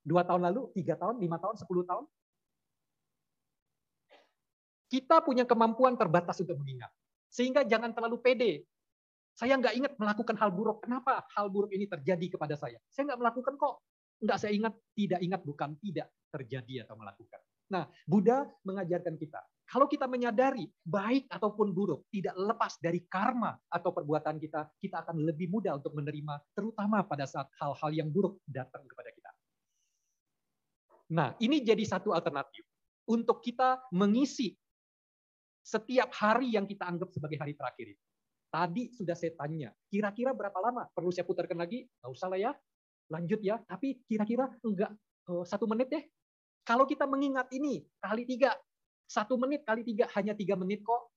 [0.00, 2.08] Dua tahun lalu, tiga tahun, lima tahun, sepuluh tahun.
[4.88, 6.88] Kita punya kemampuan terbatas untuk mengingat.
[7.28, 8.64] Sehingga jangan terlalu pede.
[9.36, 10.80] Saya nggak ingat melakukan hal buruk.
[10.80, 12.80] Kenapa hal buruk ini terjadi kepada saya?
[12.88, 13.84] Saya nggak melakukan kok.
[14.18, 17.40] Nggak saya ingat, tidak ingat bukan tidak terjadi atau melakukan.
[17.68, 23.92] Nah, Buddha mengajarkan kita, kalau kita menyadari baik ataupun buruk tidak lepas dari karma atau
[23.92, 28.80] perbuatan kita, kita akan lebih mudah untuk menerima terutama pada saat hal-hal yang buruk datang
[28.88, 29.30] kepada kita.
[31.12, 32.64] Nah, ini jadi satu alternatif
[33.08, 34.56] untuk kita mengisi
[35.60, 37.92] setiap hari yang kita anggap sebagai hari terakhir.
[38.48, 40.88] Tadi sudah saya tanya, kira-kira berapa lama?
[40.96, 41.84] Perlu saya putarkan lagi?
[42.00, 42.52] Nggak usah lah ya.
[43.08, 43.60] Lanjut ya.
[43.64, 44.92] Tapi kira-kira enggak
[45.28, 46.04] uh, satu menit deh.
[46.64, 48.52] Kalau kita mengingat ini kali tiga,
[49.08, 51.12] satu menit kali tiga hanya tiga menit kok.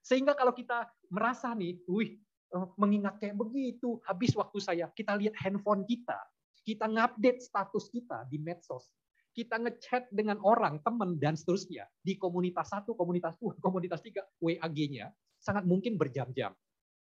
[0.00, 2.20] Sehingga kalau kita merasa nih, wih,
[2.52, 4.86] uh, mengingat kayak begitu, habis waktu saya.
[4.92, 6.16] Kita lihat handphone kita,
[6.64, 8.92] kita ngupdate status kita di medsos,
[9.32, 15.12] kita ngechat dengan orang, teman, dan seterusnya di komunitas satu, komunitas dua, komunitas tiga, WAG-nya
[15.40, 16.52] sangat mungkin berjam-jam.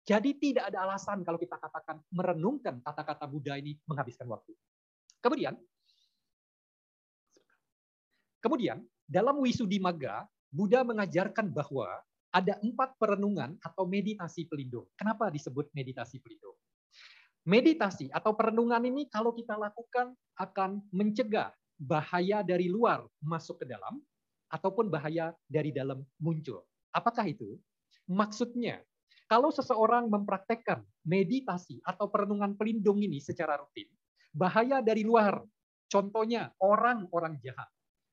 [0.03, 4.51] Jadi tidak ada alasan kalau kita katakan merenungkan kata-kata Buddha ini menghabiskan waktu.
[5.23, 5.55] Kemudian,
[8.43, 12.03] kemudian dalam Wisudimagga, Buddha mengajarkan bahwa
[12.35, 14.88] ada empat perenungan atau meditasi pelindung.
[14.99, 16.57] Kenapa disebut meditasi pelindung?
[17.47, 24.03] Meditasi atau perenungan ini kalau kita lakukan akan mencegah bahaya dari luar masuk ke dalam
[24.51, 26.62] ataupun bahaya dari dalam muncul.
[26.95, 27.59] Apakah itu?
[28.07, 28.83] Maksudnya,
[29.33, 33.88] kalau seseorang mempraktekkan meditasi atau perenungan pelindung ini secara rutin,
[34.29, 35.40] bahaya dari luar,
[35.88, 37.64] contohnya orang-orang jahat,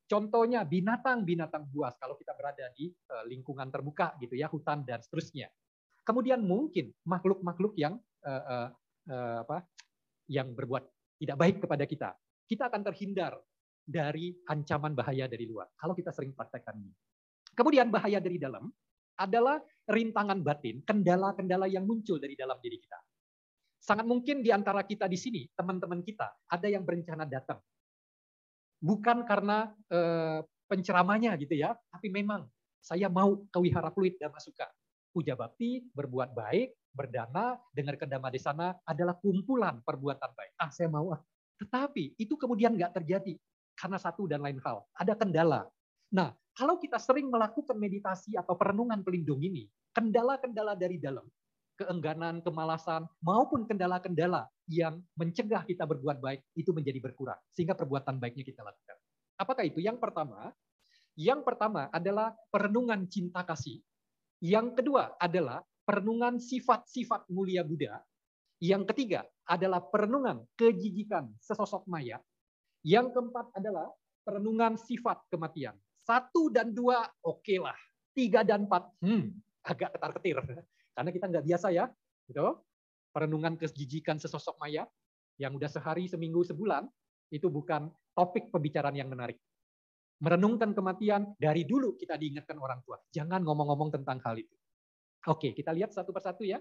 [0.07, 5.51] contohnya binatang-binatang buas kalau kita berada di eh, lingkungan terbuka gitu ya, hutan dan seterusnya.
[6.07, 8.69] Kemudian mungkin makhluk-makhluk yang uh, uh,
[9.13, 9.61] uh, apa,
[10.25, 10.81] yang berbuat
[11.21, 12.09] tidak baik kepada kita,
[12.49, 13.37] kita akan terhindar
[13.85, 16.89] dari ancaman bahaya dari luar kalau kita sering praktekkan ini.
[17.53, 18.73] Kemudian bahaya dari dalam,
[19.19, 22.99] adalah rintangan batin, kendala-kendala yang muncul dari dalam diri kita.
[23.79, 27.59] Sangat mungkin di antara kita di sini, teman-teman kita, ada yang berencana datang.
[28.79, 30.39] Bukan karena eh,
[30.71, 32.47] penceramanya gitu ya, tapi memang
[32.79, 34.69] saya mau ke Wihara Fluid dan Masuka.
[35.09, 40.53] Puja bakti, berbuat baik, berdana, dengar kendama di sana adalah kumpulan perbuatan baik.
[40.61, 41.19] Ah, saya mau ah.
[41.59, 43.35] Tetapi itu kemudian nggak terjadi
[43.75, 44.85] karena satu dan lain hal.
[44.95, 45.67] Ada kendala.
[46.13, 49.63] Nah, kalau kita sering melakukan meditasi atau perenungan pelindung ini,
[49.95, 51.23] kendala-kendala dari dalam,
[51.79, 58.43] keengganan, kemalasan, maupun kendala-kendala yang mencegah kita berbuat baik itu menjadi berkurang sehingga perbuatan baiknya
[58.43, 58.99] kita lakukan.
[59.39, 59.79] Apakah itu?
[59.79, 60.51] Yang pertama,
[61.15, 63.79] yang pertama adalah perenungan cinta kasih.
[64.43, 68.03] Yang kedua adalah perenungan sifat-sifat mulia Buddha.
[68.59, 72.19] Yang ketiga adalah perenungan kejijikan sesosok mayat.
[72.83, 73.87] Yang keempat adalah
[74.27, 75.79] perenungan sifat kematian.
[76.09, 77.77] Satu dan dua, oke okay lah.
[78.17, 79.29] Tiga dan empat, hmm,
[79.61, 80.41] agak ketar-ketir.
[80.97, 81.85] Karena kita nggak biasa ya.
[82.25, 82.41] Gitu.
[83.13, 84.89] Perenungan kejijikan sesosok mayat
[85.37, 86.89] yang udah sehari, seminggu, sebulan,
[87.29, 89.37] itu bukan topik pembicaraan yang menarik.
[90.25, 92.97] Merenungkan kematian, dari dulu kita diingatkan orang tua.
[93.13, 94.57] Jangan ngomong-ngomong tentang hal itu.
[95.29, 96.57] Oke, kita lihat satu persatu ya.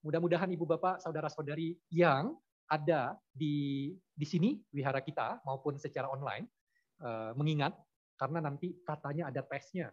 [0.00, 2.32] Mudah-mudahan ibu bapak, saudara-saudari yang
[2.72, 6.44] ada di di sini wihara kita maupun secara online
[7.00, 7.72] uh, mengingat
[8.18, 9.88] karena nanti katanya ada tesnya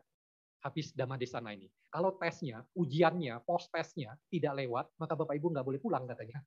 [0.66, 1.70] habis dama di sana ini.
[1.94, 6.42] Kalau tesnya, ujiannya, post tesnya tidak lewat, maka Bapak Ibu nggak boleh pulang katanya.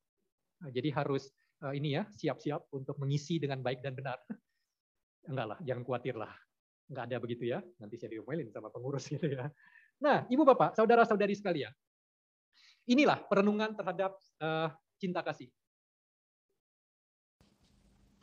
[0.58, 1.30] Nah, jadi harus
[1.62, 4.18] uh, ini ya siap-siap untuk mengisi dengan baik dan benar.
[5.30, 6.34] Enggak lah, jangan khawatir lah.
[6.90, 7.62] Enggak ada begitu ya.
[7.78, 9.46] Nanti saya diomelin sama pengurus gitu ya.
[10.02, 11.70] Nah, Ibu Bapak, saudara-saudari sekalian,
[12.90, 15.46] inilah perenungan terhadap uh, cinta kasih.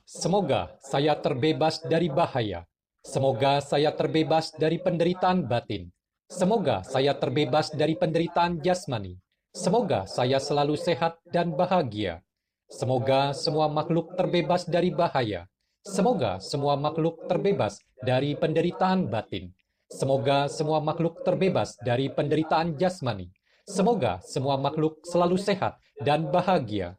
[0.06, 2.68] Semoga saya terbebas dari bahaya
[3.06, 5.94] Semoga saya terbebas dari penderitaan batin.
[6.26, 9.22] Semoga saya terbebas dari penderitaan jasmani.
[9.54, 12.26] Semoga saya selalu sehat dan bahagia.
[12.66, 15.46] Semoga semua makhluk terbebas dari bahaya.
[15.86, 19.54] Semoga semua makhluk terbebas dari penderitaan batin.
[19.86, 23.30] Semoga semua makhluk terbebas dari penderitaan jasmani.
[23.70, 26.98] Semoga semua makhluk selalu sehat dan bahagia.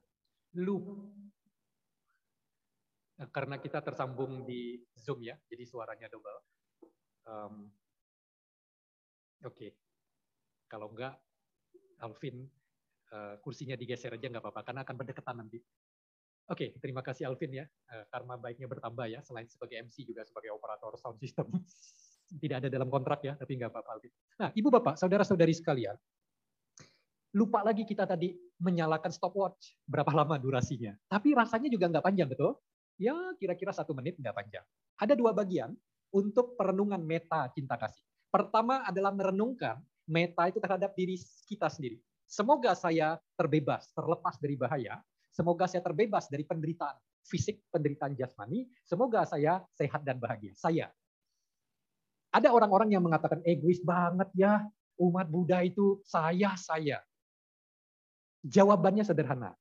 [0.54, 1.05] Lu Nah,
[3.32, 6.38] karena kita tersambung di Zoom ya, jadi suaranya double.
[7.24, 7.72] Um,
[9.44, 9.70] Oke, okay.
[10.68, 11.16] kalau enggak,
[12.00, 12.44] Alvin
[13.12, 15.60] uh, kursinya digeser aja nggak apa-apa, karena akan berdekatan nanti.
[16.46, 17.64] Oke, okay, terima kasih Alvin ya.
[17.88, 21.48] Uh, karma baiknya bertambah ya, selain sebagai MC juga sebagai operator sound system.
[22.42, 24.12] Tidak ada dalam kontrak ya, tapi nggak apa-apa Alvin.
[24.40, 25.94] Nah, Ibu Bapak, Saudara-saudari sekalian,
[27.36, 30.96] lupa lagi kita tadi menyalakan stopwatch, berapa lama durasinya.
[31.06, 32.56] Tapi rasanya juga nggak panjang, betul?
[32.96, 34.64] Ya kira-kira satu menit nggak panjang.
[34.96, 35.72] Ada dua bagian
[36.12, 38.02] untuk perenungan meta cinta kasih.
[38.32, 41.16] Pertama adalah merenungkan meta itu terhadap diri
[41.48, 42.00] kita sendiri.
[42.26, 44.98] Semoga saya terbebas, terlepas dari bahaya.
[45.30, 48.66] Semoga saya terbebas dari penderitaan fisik, penderitaan jasmani.
[48.82, 50.56] Semoga saya sehat dan bahagia.
[50.56, 50.90] Saya.
[52.34, 54.64] Ada orang-orang yang mengatakan egois banget ya,
[54.98, 56.98] umat Buddha itu saya, saya.
[58.42, 59.54] Jawabannya sederhana.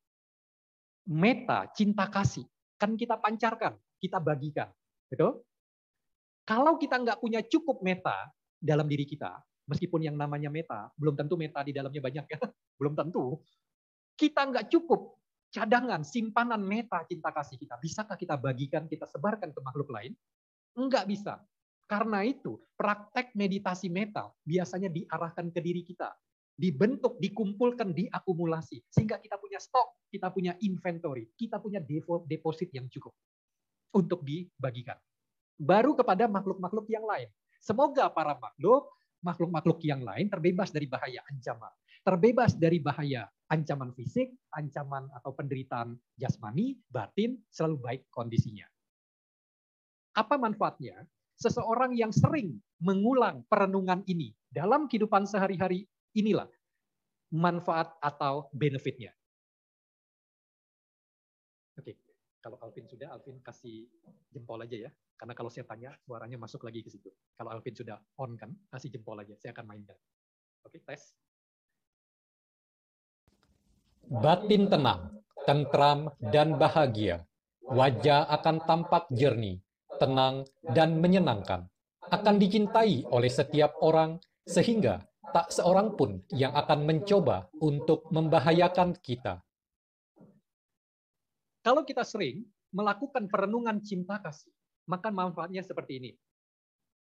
[1.05, 4.69] Meta, cinta kasih, kan kita pancarkan, kita bagikan.
[5.07, 5.43] Betul?
[6.45, 8.29] Kalau kita nggak punya cukup meta
[8.61, 12.39] dalam diri kita, meskipun yang namanya meta, belum tentu meta di dalamnya banyak ya.
[12.79, 13.39] Belum tentu.
[14.19, 15.15] Kita nggak cukup
[15.49, 17.79] cadangan, simpanan meta cinta kasih kita.
[17.79, 20.11] Bisakah kita bagikan, kita sebarkan ke makhluk lain?
[20.75, 21.39] Enggak bisa.
[21.87, 26.11] Karena itu, praktek meditasi meta biasanya diarahkan ke diri kita.
[26.55, 28.79] Dibentuk, dikumpulkan, diakumulasi.
[28.87, 33.11] Sehingga kita punya stok, kita punya inventory, kita punya deposit yang cukup
[33.91, 34.95] untuk dibagikan.
[35.55, 37.27] Baru kepada makhluk-makhluk yang lain.
[37.59, 38.91] Semoga para makhluk,
[39.23, 41.71] makhluk-makhluk yang lain terbebas dari bahaya ancaman.
[42.05, 48.69] Terbebas dari bahaya ancaman fisik, ancaman atau penderitaan jasmani, batin, selalu baik kondisinya.
[50.13, 51.01] Apa manfaatnya?
[51.35, 55.83] Seseorang yang sering mengulang perenungan ini dalam kehidupan sehari-hari
[56.15, 56.47] inilah
[57.35, 59.11] manfaat atau benefitnya.
[61.75, 61.99] Oke,
[62.39, 63.91] kalau Alvin sudah, Alvin kasih
[64.31, 64.91] jempol aja ya.
[65.15, 67.11] Karena kalau saya tanya, suaranya masuk lagi ke situ.
[67.35, 69.35] Kalau Alvin sudah on kan, kasih jempol aja.
[69.39, 69.95] Saya akan mainkan.
[70.63, 71.15] Oke, tes.
[74.07, 77.25] Batin tenang, tentram, dan bahagia.
[77.65, 79.57] Wajah akan tampak jernih,
[79.97, 81.65] tenang, dan menyenangkan.
[82.05, 85.01] Akan dicintai oleh setiap orang, sehingga
[85.33, 89.41] tak seorang pun yang akan mencoba untuk membahayakan kita.
[91.65, 94.53] Kalau kita sering melakukan perenungan cinta kasih,
[94.85, 96.11] maka manfaatnya seperti ini.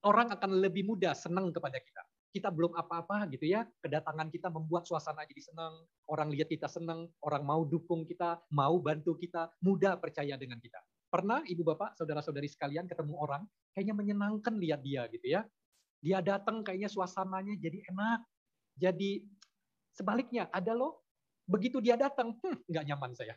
[0.03, 2.03] Orang akan lebih mudah senang kepada kita.
[2.29, 5.75] Kita belum apa-apa gitu ya, kedatangan kita membuat suasana jadi senang,
[6.11, 10.79] orang lihat kita senang, orang mau dukung kita, mau bantu kita, mudah percaya dengan kita.
[11.09, 15.41] Pernah ibu bapak, saudara-saudari sekalian ketemu orang, kayaknya menyenangkan lihat dia gitu ya.
[15.99, 18.21] Dia datang kayaknya suasananya jadi enak.
[18.79, 19.27] Jadi
[19.91, 21.03] sebaliknya ada loh,
[21.49, 23.35] begitu dia datang, hmm, nggak nyaman saya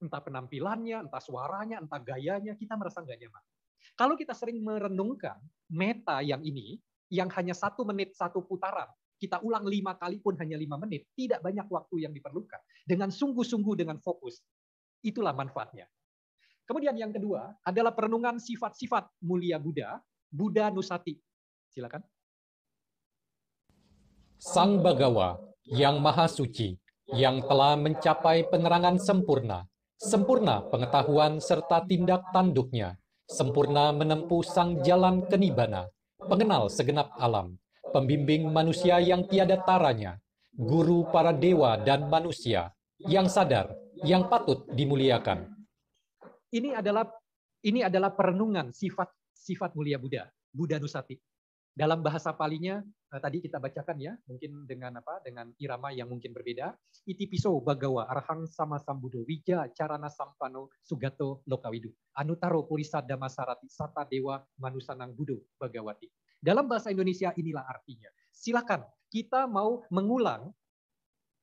[0.00, 3.42] entah penampilannya, entah suaranya, entah gayanya, kita merasa nggak nyaman.
[3.96, 5.36] Kalau kita sering merenungkan
[5.68, 6.80] meta yang ini,
[7.12, 8.88] yang hanya satu menit satu putaran,
[9.20, 12.60] kita ulang lima kali pun hanya lima menit, tidak banyak waktu yang diperlukan.
[12.88, 14.40] Dengan sungguh-sungguh, dengan fokus.
[15.04, 15.84] Itulah manfaatnya.
[16.64, 20.00] Kemudian yang kedua adalah perenungan sifat-sifat mulia Buddha,
[20.32, 21.18] Buddha Nusati.
[21.70, 22.02] Silakan.
[24.42, 25.38] Sang Bagawa
[25.70, 26.74] yang Maha Suci,
[27.14, 29.62] yang telah mencapai penerangan sempurna,
[29.94, 32.98] sempurna pengetahuan serta tindak tanduknya,
[33.30, 35.86] sempurna menempuh sang jalan kenibana,
[36.18, 37.54] pengenal segenap alam,
[37.94, 40.18] pembimbing manusia yang tiada taranya,
[40.50, 43.70] guru para dewa dan manusia, yang sadar,
[44.02, 45.46] yang patut dimuliakan.
[46.50, 47.06] Ini adalah
[47.62, 51.29] ini adalah perenungan sifat sifat mulia Buddha, Buddha Nusati.
[51.70, 52.82] Dalam bahasa palinya
[53.14, 55.22] eh, tadi kita bacakan ya, mungkin dengan apa?
[55.22, 56.74] Dengan irama yang mungkin berbeda.
[57.06, 61.90] Iti piso bagawa arhang sama sambudo wija carana sampano sugato lokawidu.
[62.18, 66.10] Anutaro purisa damasarati sata dewa manusanang budo bagawati.
[66.40, 68.08] Dalam bahasa Indonesia inilah artinya.
[68.32, 70.54] Silakan kita mau mengulang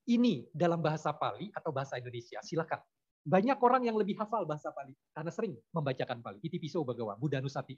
[0.08, 2.40] ini dalam bahasa Pali atau bahasa Indonesia.
[2.40, 2.80] Silakan.
[3.28, 6.40] Banyak orang yang lebih hafal bahasa Pali karena sering membacakan Pali.
[6.40, 7.76] Iti piso bagawa, Buddha Nusati.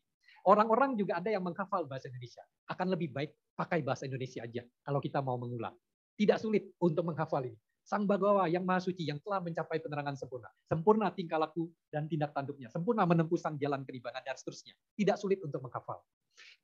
[0.47, 2.43] Orang-orang juga ada yang menghafal bahasa Indonesia.
[2.69, 5.75] Akan lebih baik pakai bahasa Indonesia aja kalau kita mau mengulang.
[6.19, 7.55] Tidak sulit untuk menghafal ini.
[7.89, 10.45] Sang Bagawa yang Maha Suci yang telah mencapai penerangan sempurna.
[10.69, 12.69] Sempurna tingkah laku dan tindak tanduknya.
[12.69, 14.77] Sempurna menempuh sang jalan keribanan dan seterusnya.
[14.93, 15.97] Tidak sulit untuk menghafal.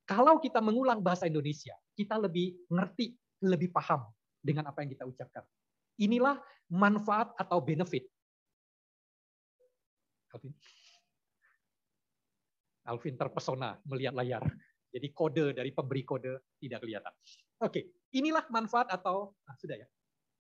[0.05, 4.05] Kalau kita mengulang bahasa Indonesia, kita lebih ngerti, lebih paham
[4.37, 5.41] dengan apa yang kita ucapkan.
[5.97, 6.37] Inilah
[6.69, 8.05] manfaat atau benefit.
[12.85, 14.43] Alvin terpesona melihat layar.
[14.93, 17.13] Jadi kode dari pemberi kode tidak kelihatan.
[17.65, 19.87] Oke, inilah manfaat atau ah, sudah ya.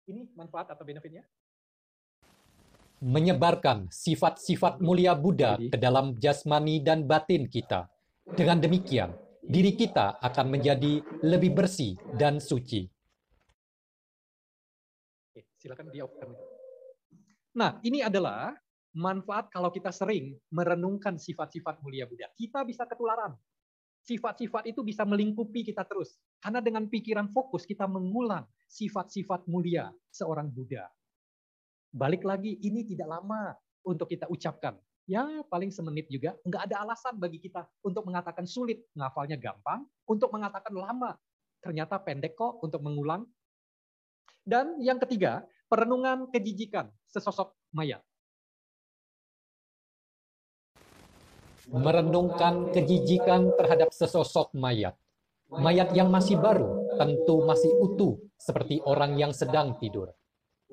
[0.09, 1.23] Ini manfaat atau benefitnya?
[3.03, 7.87] Menyebarkan sifat-sifat mulia Buddha ke dalam jasmani dan batin kita.
[8.23, 9.11] Dengan demikian,
[9.43, 12.87] diri kita akan menjadi lebih bersih dan suci.
[15.31, 15.99] Oke, silakan di
[17.53, 18.55] Nah, ini adalah
[18.93, 22.29] manfaat kalau kita sering merenungkan sifat-sifat mulia Buddha.
[22.37, 23.33] Kita bisa ketularan.
[24.03, 26.19] Sifat-sifat itu bisa melingkupi kita terus.
[26.37, 30.85] Karena dengan pikiran fokus kita mengulang sifat-sifat mulia seorang Buddha.
[31.93, 33.53] Balik lagi, ini tidak lama
[33.85, 34.77] untuk kita ucapkan.
[35.03, 36.35] Ya, paling semenit juga.
[36.47, 38.81] Nggak ada alasan bagi kita untuk mengatakan sulit.
[38.95, 39.83] Ngafalnya gampang.
[40.07, 41.15] Untuk mengatakan lama.
[41.63, 43.23] Ternyata pendek kok untuk mengulang.
[44.43, 48.03] Dan yang ketiga, perenungan kejijikan sesosok mayat.
[51.71, 54.97] Merenungkan kejijikan terhadap sesosok mayat.
[55.53, 60.11] Mayat yang masih baru tentu masih utuh seperti orang yang sedang tidur.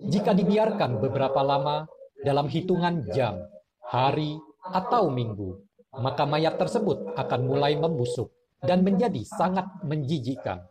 [0.01, 1.85] Jika dibiarkan beberapa lama
[2.25, 3.45] dalam hitungan jam,
[3.85, 5.61] hari, atau minggu,
[6.01, 10.65] maka mayat tersebut akan mulai membusuk dan menjadi sangat menjijikkan.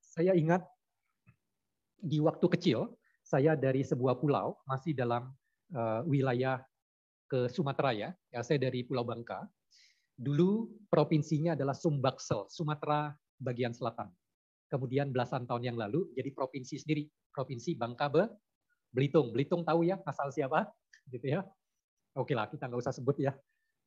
[0.00, 0.64] Saya ingat
[1.96, 2.92] di waktu kecil
[3.22, 5.32] saya dari sebuah pulau masih dalam
[5.72, 6.60] uh, wilayah
[7.32, 8.12] ke Sumatera ya.
[8.28, 8.44] ya.
[8.44, 9.48] Saya dari Pulau Bangka.
[10.12, 13.08] Dulu provinsinya adalah Sumbaksel, Sumatera
[13.40, 14.12] bagian selatan.
[14.68, 18.28] Kemudian belasan tahun yang lalu jadi provinsi sendiri, provinsi Bangka Be,
[18.92, 19.32] Belitung.
[19.32, 20.68] Belitung tahu ya asal siapa?
[21.08, 21.40] Gitu ya.
[22.12, 23.32] Oke lah, kita nggak usah sebut ya.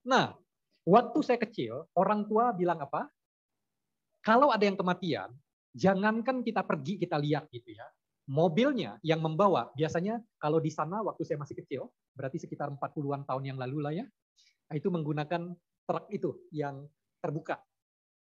[0.09, 0.33] Nah,
[0.81, 3.05] waktu saya kecil, orang tua bilang apa?
[4.25, 5.29] Kalau ada yang kematian,
[5.77, 7.85] jangankan kita pergi kita lihat gitu ya.
[8.25, 13.43] Mobilnya yang membawa, biasanya kalau di sana waktu saya masih kecil, berarti sekitar 40-an tahun
[13.53, 14.05] yang lalu lah ya,
[14.73, 15.53] itu menggunakan
[15.85, 16.89] truk itu yang
[17.21, 17.61] terbuka.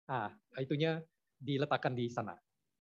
[0.07, 1.03] Nah, itunya
[1.35, 2.39] diletakkan di sana.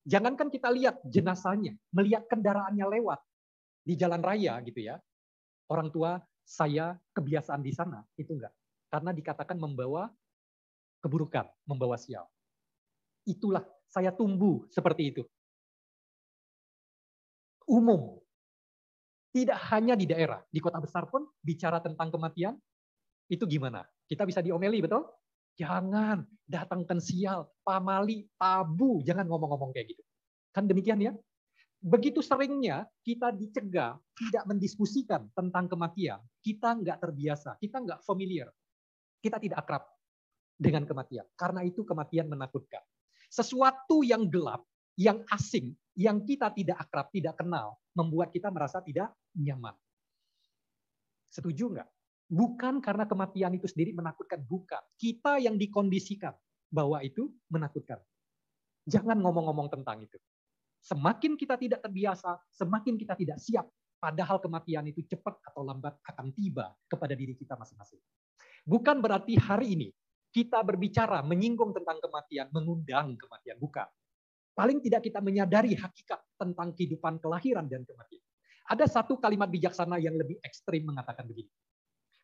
[0.05, 3.21] Jangankan kita lihat jenazahnya, melihat kendaraannya lewat
[3.85, 4.97] di jalan raya gitu ya.
[5.69, 8.53] Orang tua saya kebiasaan di sana, itu enggak.
[8.89, 10.09] Karena dikatakan membawa
[11.01, 12.25] keburukan, membawa sial.
[13.25, 15.21] Itulah saya tumbuh seperti itu.
[17.65, 18.21] Umum.
[19.35, 22.55] Tidak hanya di daerah, di kota besar pun bicara tentang kematian,
[23.27, 23.83] itu gimana?
[24.07, 25.03] Kita bisa diomeli, betul?
[25.59, 30.03] Jangan datangkan sial, pamali, tabu, jangan ngomong-ngomong kayak gitu.
[30.55, 31.11] Kan demikian ya?
[31.83, 38.49] Begitu seringnya kita dicegah, tidak mendiskusikan tentang kematian, kita nggak terbiasa, kita nggak familiar,
[39.19, 39.83] kita tidak akrab
[40.55, 41.27] dengan kematian.
[41.35, 42.81] Karena itu kematian menakutkan.
[43.27, 44.63] Sesuatu yang gelap,
[44.95, 49.73] yang asing, yang kita tidak akrab, tidak kenal, membuat kita merasa tidak nyaman.
[51.31, 51.89] Setuju nggak?
[52.25, 54.83] Bukan karena kematian itu sendiri menakutkan, bukan.
[54.99, 56.35] Kita yang dikondisikan
[56.67, 57.99] bahwa itu menakutkan.
[58.85, 60.19] Jangan ngomong-ngomong tentang itu.
[60.83, 63.65] Semakin kita tidak terbiasa, semakin kita tidak siap.
[63.97, 67.97] Padahal kematian itu cepat atau lambat akan tiba kepada diri kita masing-masing.
[68.67, 69.89] Bukan berarti hari ini
[70.29, 73.87] kita berbicara menyinggung tentang kematian, mengundang kematian, bukan.
[74.55, 78.23] Paling tidak kita menyadari hakikat tentang kehidupan kelahiran dan kematian.
[78.71, 81.51] Ada satu kalimat bijaksana yang lebih ekstrim mengatakan begini.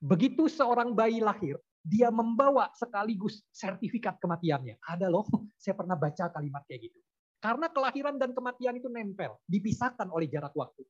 [0.01, 4.79] Begitu seorang bayi lahir, dia membawa sekaligus sertifikat kematiannya.
[4.82, 5.27] Ada loh,
[5.61, 6.99] saya pernah baca kalimat kayak gitu.
[7.41, 10.82] Karena kelahiran dan kematian itu nempel, dipisahkan oleh jarak waktu.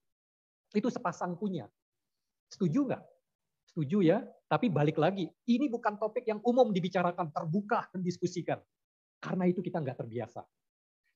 [0.72, 1.68] Itu sepasang punya.
[2.52, 3.04] Setuju nggak?
[3.72, 4.20] Setuju ya?
[4.52, 8.60] Tapi balik lagi, ini bukan topik yang umum dibicarakan, terbuka, dan diskusikan.
[9.24, 10.44] Karena itu kita nggak terbiasa.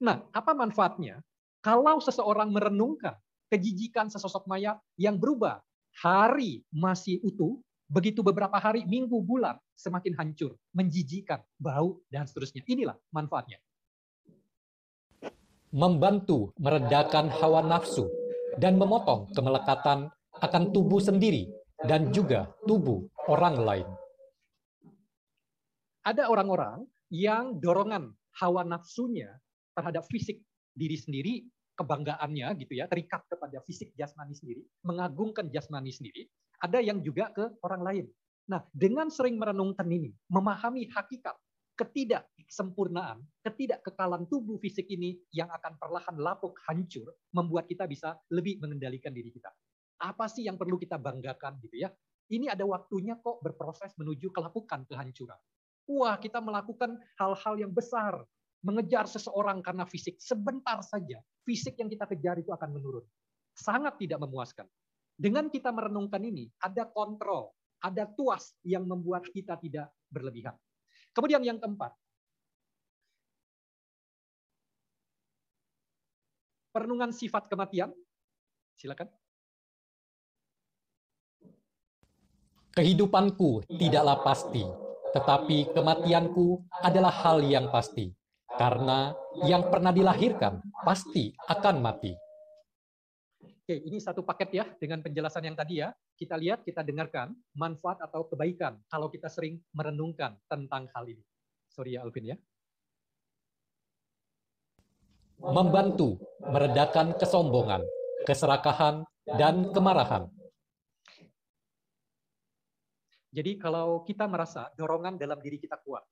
[0.02, 1.24] Nah, apa manfaatnya?
[1.64, 3.16] Kalau seseorang merenungkan
[3.50, 5.64] kejijikan sesosok mayat yang berubah,
[5.96, 12.62] hari masih utuh, begitu beberapa hari, minggu, bulan, semakin hancur, menjijikan, bau, dan seterusnya.
[12.68, 13.58] Inilah manfaatnya.
[15.76, 18.08] Membantu meredakan hawa nafsu
[18.60, 20.08] dan memotong kemelekatan
[20.40, 21.52] akan tubuh sendiri
[21.84, 23.88] dan juga tubuh orang lain.
[26.06, 29.32] Ada orang-orang yang dorongan hawa nafsunya
[29.76, 30.40] terhadap fisik
[30.72, 31.34] diri sendiri,
[31.76, 36.26] kebanggaannya gitu ya, terikat kepada fisik jasmani sendiri, mengagungkan jasmani sendiri.
[36.64, 38.06] Ada yang juga ke orang lain.
[38.48, 41.36] Nah, dengan sering merenungkan ini, memahami hakikat
[41.76, 49.12] ketidaksempurnaan, ketidakkekalan tubuh fisik ini yang akan perlahan lapuk hancur, membuat kita bisa lebih mengendalikan
[49.12, 49.52] diri kita.
[50.00, 51.92] Apa sih yang perlu kita banggakan gitu ya?
[52.32, 55.38] Ini ada waktunya kok berproses menuju kelapukan kehancuran.
[55.86, 58.26] Wah, kita melakukan hal-hal yang besar,
[58.66, 63.06] mengejar seseorang karena fisik sebentar saja, fisik yang kita kejar itu akan menurun.
[63.54, 64.66] Sangat tidak memuaskan.
[65.16, 70.58] Dengan kita merenungkan ini, ada kontrol, ada tuas yang membuat kita tidak berlebihan.
[71.14, 71.94] Kemudian yang keempat,
[76.76, 77.94] perenungan sifat kematian.
[78.76, 79.08] Silakan.
[82.76, 84.68] Kehidupanku tidaklah pasti,
[85.16, 88.12] tetapi kematianku adalah hal yang pasti.
[88.56, 89.12] Karena
[89.44, 92.16] yang pernah dilahirkan pasti akan mati.
[93.44, 95.90] Oke, ini satu paket ya dengan penjelasan yang tadi ya.
[96.16, 101.24] Kita lihat, kita dengarkan manfaat atau kebaikan kalau kita sering merenungkan tentang hal ini.
[101.68, 102.38] Sorry ya Alvin ya.
[105.42, 107.84] Membantu meredakan kesombongan,
[108.24, 109.04] keserakahan,
[109.36, 110.32] dan kemarahan
[113.36, 116.08] jadi kalau kita merasa dorongan dalam diri kita kuat,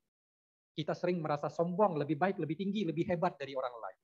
[0.74, 4.02] kita sering merasa sombong, lebih baik, lebih tinggi, lebih hebat dari orang lain.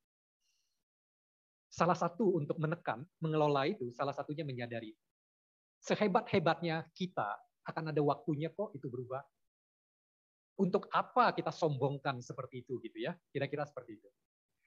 [1.70, 4.94] Salah satu untuk menekan, mengelola itu, salah satunya menyadari.
[5.82, 7.38] Sehebat-hebatnya kita,
[7.70, 9.22] akan ada waktunya kok itu berubah.
[10.60, 13.16] Untuk apa kita sombongkan seperti itu gitu ya?
[13.32, 14.10] Kira-kira seperti itu.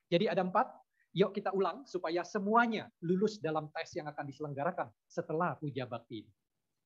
[0.09, 0.73] Jadi ada empat,
[1.13, 6.25] yuk kita ulang supaya semuanya lulus dalam tes yang akan diselenggarakan setelah puja bakti.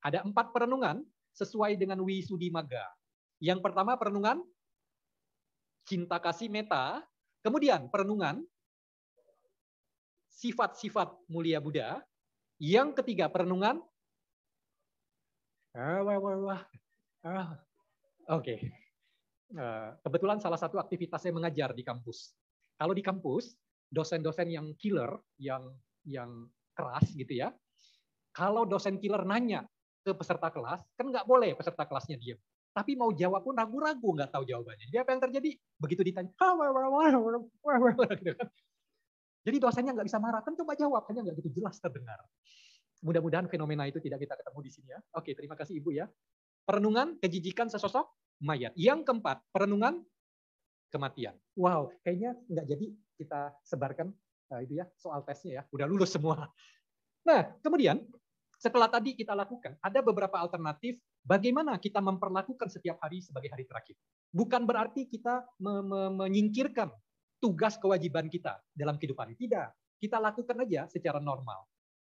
[0.03, 2.83] Ada empat perenungan sesuai dengan Wisudi Maga.
[3.39, 4.43] Yang pertama perenungan
[5.87, 6.99] cinta kasih meta,
[7.39, 8.43] kemudian perenungan
[10.27, 12.03] sifat-sifat mulia Buddha.
[12.59, 13.79] Yang ketiga, perenungan.
[15.71, 16.61] Ah, wah, wah, wah.
[17.23, 17.61] Ah,
[18.27, 18.59] Oke.
[19.47, 22.35] Eh, kebetulan salah satu aktivitas saya mengajar di kampus.
[22.75, 23.55] Kalau di kampus,
[23.87, 25.71] dosen-dosen yang killer, yang
[26.03, 27.55] yang keras gitu ya.
[28.35, 29.63] Kalau dosen killer nanya
[30.03, 32.37] ke peserta kelas, kan nggak boleh peserta kelasnya diam.
[32.77, 34.85] Tapi mau jawab pun ragu-ragu nggak tahu jawabannya.
[34.93, 35.49] Jadi apa yang terjadi?
[35.81, 36.29] Begitu ditanya,
[38.21, 38.47] gitu kan.
[39.41, 42.21] jadi dosennya nggak bisa marah, kan coba jawab, hanya nggak gitu jelas terdengar.
[43.01, 44.99] Mudah-mudahan fenomena itu tidak kita ketemu di sini ya.
[45.17, 46.05] Oke, terima kasih Ibu ya.
[46.69, 48.05] Perenungan, kejijikan sesosok
[48.45, 48.77] mayat.
[48.77, 50.05] Yang keempat, perenungan
[50.93, 51.33] kematian.
[51.57, 52.85] Wow, kayaknya nggak jadi
[53.17, 54.13] kita sebarkan
[54.53, 55.63] uh, itu ya soal tesnya ya.
[55.73, 56.45] Udah lulus semua.
[57.25, 58.05] Nah, kemudian
[58.57, 60.97] setelah tadi kita lakukan, ada beberapa alternatif
[61.27, 63.99] bagaimana kita memperlakukan setiap hari sebagai hari terakhir.
[64.31, 66.87] Bukan berarti kita me me menyingkirkan
[67.43, 69.35] tugas kewajiban kita dalam kehidupan.
[69.35, 71.67] Tidak, kita lakukan aja secara normal.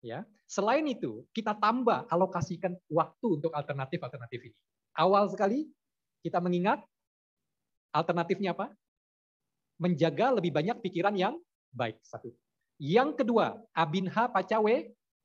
[0.03, 4.57] Ya, selain itu kita tambah alokasikan waktu untuk alternatif-alternatif ini.
[4.99, 5.71] Awal sekali
[6.19, 6.83] kita mengingat
[7.93, 8.73] Alternatifnya apa?
[9.77, 11.37] Menjaga lebih banyak pikiran yang
[11.69, 12.01] baik.
[12.01, 12.33] Satu.
[12.81, 14.75] Yang kedua, abinha pacawe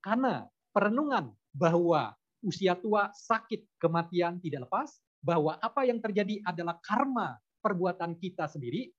[0.05, 0.45] karena
[0.76, 2.12] perenungan bahwa
[2.43, 8.91] usia tua, sakit, kematian tidak lepas, bahwa apa yang terjadi adalah karma perbuatan kita sendiri.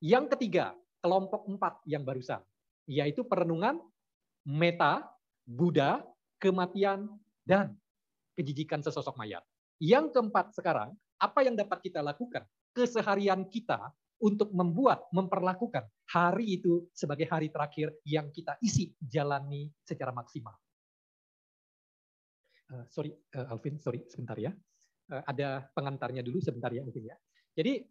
[0.00, 2.40] Yang ketiga, kelompok empat yang barusan,
[2.88, 3.80] yaitu perenungan
[4.44, 5.06] meta,
[5.46, 6.02] Buddha,
[6.42, 7.06] kematian,
[7.46, 7.78] dan
[8.34, 9.46] kejijikan sesosok mayat.
[9.78, 12.44] Yang keempat sekarang, apa yang dapat kita lakukan
[12.76, 13.88] keseharian kita
[14.20, 20.56] untuk membuat, memperlakukan hari itu sebagai hari terakhir yang kita isi, jalani secara maksimal.
[22.66, 24.50] Uh, sorry, uh, Alvin, sorry, sebentar ya.
[25.06, 27.16] Uh, ada pengantarnya dulu sebentar ya mungkin ya.
[27.54, 27.86] Jadi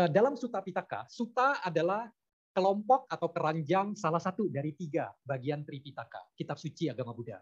[0.00, 2.08] uh, dalam Sutta Pitaka, Sutta adalah
[2.56, 7.38] kelompok atau keranjang salah satu dari tiga bagian Tripitaka, kitab suci agama Buddha.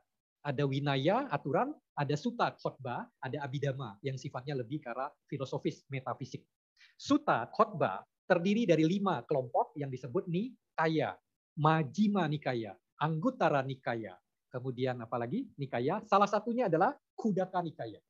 [0.47, 6.47] Ada winaya, aturan, ada sutta, khotbah, ada abidama yang sifatnya lebih arah filosofis, metafisik.
[6.95, 11.19] Suta khotbah terdiri dari lima kelompok yang disebut Nikaya,
[11.59, 14.15] Majima Nikaya, Anggutara Nikaya,
[14.57, 18.01] kemudian apalagi Nikaya, salah satunya adalah Kudaka Nikaya.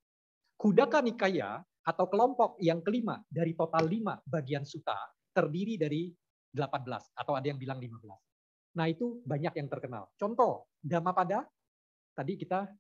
[0.55, 4.95] Kudaka Nikaya atau kelompok yang kelima dari total lima bagian suta
[5.35, 6.15] terdiri dari
[6.55, 6.87] 18
[7.19, 8.79] atau ada yang bilang 15.
[8.79, 10.09] Nah itu banyak yang terkenal.
[10.15, 11.43] Contoh, Dhammapada,
[12.15, 12.71] tadi kita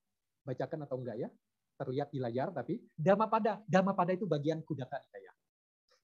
[0.46, 1.28] bacakan atau enggak ya,
[1.76, 5.32] terlihat di layar tapi Dhammapada, Dhammapada itu bagian Kudaka Nikaya.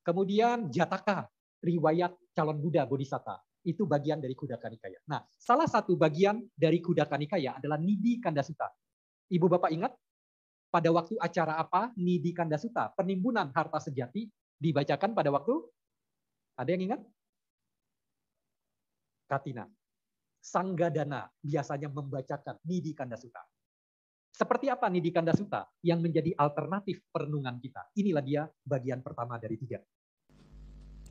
[0.03, 1.31] Kemudian Jataka,
[1.63, 3.39] riwayat calon Buddha Bodhisatta.
[3.63, 4.99] Itu bagian dari Kudaka Nikaya.
[5.07, 8.67] Nah, salah satu bagian dari Kudaka Nikaya adalah Nidi Kandasuta.
[9.31, 9.95] Ibu Bapak ingat
[10.69, 14.27] pada waktu acara apa Nidi Kandasuta, penimbunan harta sejati
[14.59, 15.55] dibacakan pada waktu
[16.59, 17.01] ada yang ingat?
[19.31, 19.65] Katina.
[20.43, 23.41] Sanggadana biasanya membacakan Nidi Kandasuta.
[24.33, 27.93] Seperti apa nih di Kanda Suta yang menjadi alternatif perenungan kita?
[28.01, 29.77] Inilah dia bagian pertama dari tiga.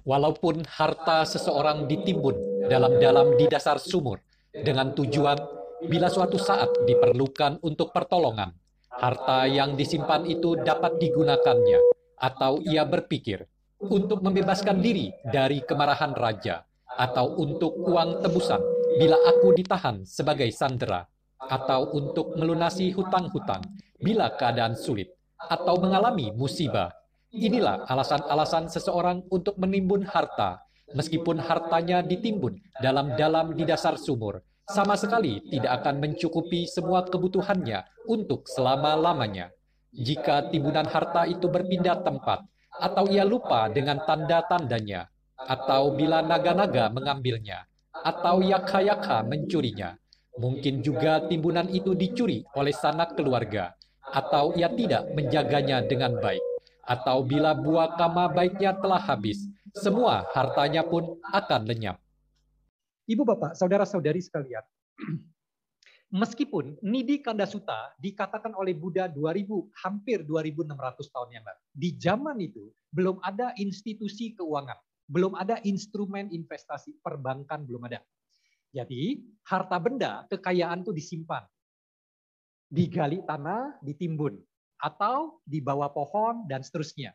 [0.01, 4.17] Walaupun harta seseorang ditimbun dalam-dalam di dasar sumur
[4.49, 5.37] dengan tujuan
[5.85, 8.49] bila suatu saat diperlukan untuk pertolongan,
[8.89, 11.79] harta yang disimpan itu dapat digunakannya
[12.17, 13.45] atau ia berpikir
[13.81, 18.61] untuk membebaskan diri dari kemarahan raja atau untuk uang tebusan
[19.01, 21.01] bila aku ditahan sebagai sandera
[21.41, 23.65] atau untuk melunasi hutang-hutang
[23.97, 25.09] bila keadaan sulit
[25.41, 26.93] atau mengalami musibah.
[27.31, 30.59] Inilah alasan-alasan seseorang untuk menimbun harta,
[30.91, 38.51] meskipun hartanya ditimbun dalam-dalam di dasar sumur, sama sekali tidak akan mencukupi semua kebutuhannya untuk
[38.51, 39.47] selama-lamanya.
[39.95, 42.43] Jika timbunan harta itu berpindah tempat,
[42.75, 49.95] atau ia lupa dengan tanda-tandanya, atau bila naga-naga mengambilnya, atau yaka-yaka mencurinya,
[50.39, 56.50] Mungkin juga timbunan itu dicuri oleh sanak keluarga, atau ia tidak menjaganya dengan baik.
[56.91, 61.95] Atau bila buah kama baiknya telah habis, semua hartanya pun akan lenyap.
[63.07, 64.59] Ibu bapak, saudara-saudari sekalian,
[66.21, 71.61] meskipun Nidi Kandasuta dikatakan oleh Buddha 2000 hampir 2600 tahun yang lalu.
[71.71, 74.75] Di zaman itu belum ada institusi keuangan,
[75.07, 78.03] belum ada instrumen investasi perbankan belum ada.
[78.75, 81.43] Jadi harta benda, kekayaan itu disimpan.
[82.67, 84.35] Digali tanah, ditimbun.
[84.81, 87.13] Atau di bawah pohon, dan seterusnya.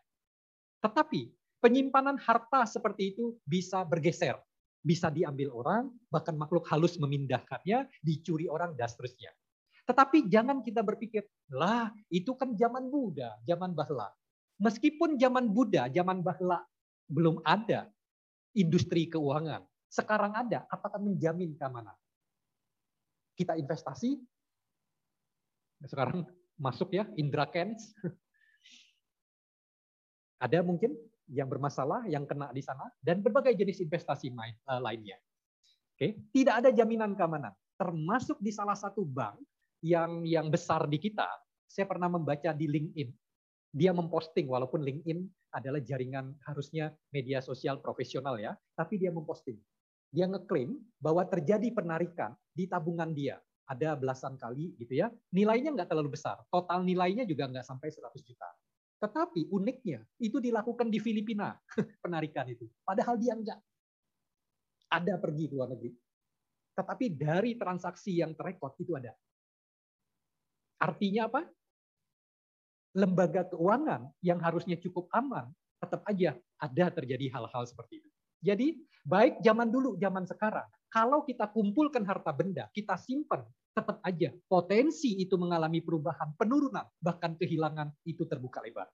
[0.80, 4.38] Tetapi penyimpanan harta seperti itu bisa bergeser.
[4.86, 9.34] Bisa diambil orang, bahkan makhluk halus memindahkannya, dicuri orang, dan seterusnya.
[9.86, 14.14] Tetapi jangan kita berpikir, lah itu kan zaman Buddha, zaman Bahla.
[14.62, 16.62] Meskipun zaman Buddha, zaman Bahla
[17.10, 17.90] belum ada
[18.54, 21.94] industri keuangan, sekarang ada, apakah menjamin keamanan?
[23.36, 24.16] kita investasi.
[25.84, 26.24] Sekarang
[26.56, 27.92] masuk ya, Indra Kens.
[30.44, 30.92] Ada mungkin
[31.32, 35.16] yang bermasalah, yang kena di sana, dan berbagai jenis investasi eh, lainnya.
[35.96, 39.40] Oke, tidak ada jaminan keamanan, termasuk di salah satu bank
[39.80, 41.24] yang yang besar di kita.
[41.64, 43.08] Saya pernah membaca di LinkedIn,
[43.72, 45.24] dia memposting walaupun LinkedIn
[45.56, 49.56] adalah jaringan harusnya media sosial profesional ya, tapi dia memposting.
[50.12, 55.10] Dia ngeklaim bahwa terjadi penarikan di tabungan dia ada belasan kali gitu ya.
[55.34, 58.48] Nilainya nggak terlalu besar, total nilainya juga nggak sampai 100 juta.
[58.96, 61.52] Tetapi uniknya itu dilakukan di Filipina
[62.02, 62.64] penarikan itu.
[62.80, 63.60] Padahal dia enggak
[64.86, 65.92] ada pergi ke luar negeri.
[66.76, 69.12] Tetapi dari transaksi yang terekod itu ada.
[70.76, 71.42] Artinya apa?
[72.96, 78.08] lembaga keuangan yang harusnya cukup aman, tetap aja ada terjadi hal-hal seperti itu.
[78.40, 78.66] Jadi,
[79.04, 80.64] baik zaman dulu, zaman sekarang,
[80.96, 83.44] kalau kita kumpulkan harta benda, kita simpan,
[83.76, 88.88] tetap aja potensi itu mengalami perubahan, penurunan, bahkan kehilangan itu terbuka lebar.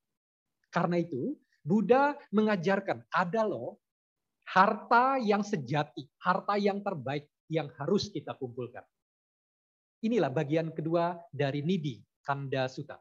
[0.75, 3.79] Karena itu, Buddha mengajarkan ada loh
[4.51, 8.83] harta yang sejati, harta yang terbaik yang harus kita kumpulkan.
[10.03, 12.99] Inilah bagian kedua dari Nidi Kanda Sutta.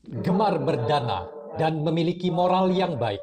[0.00, 3.20] gemar berdana, dan memiliki moral yang baik,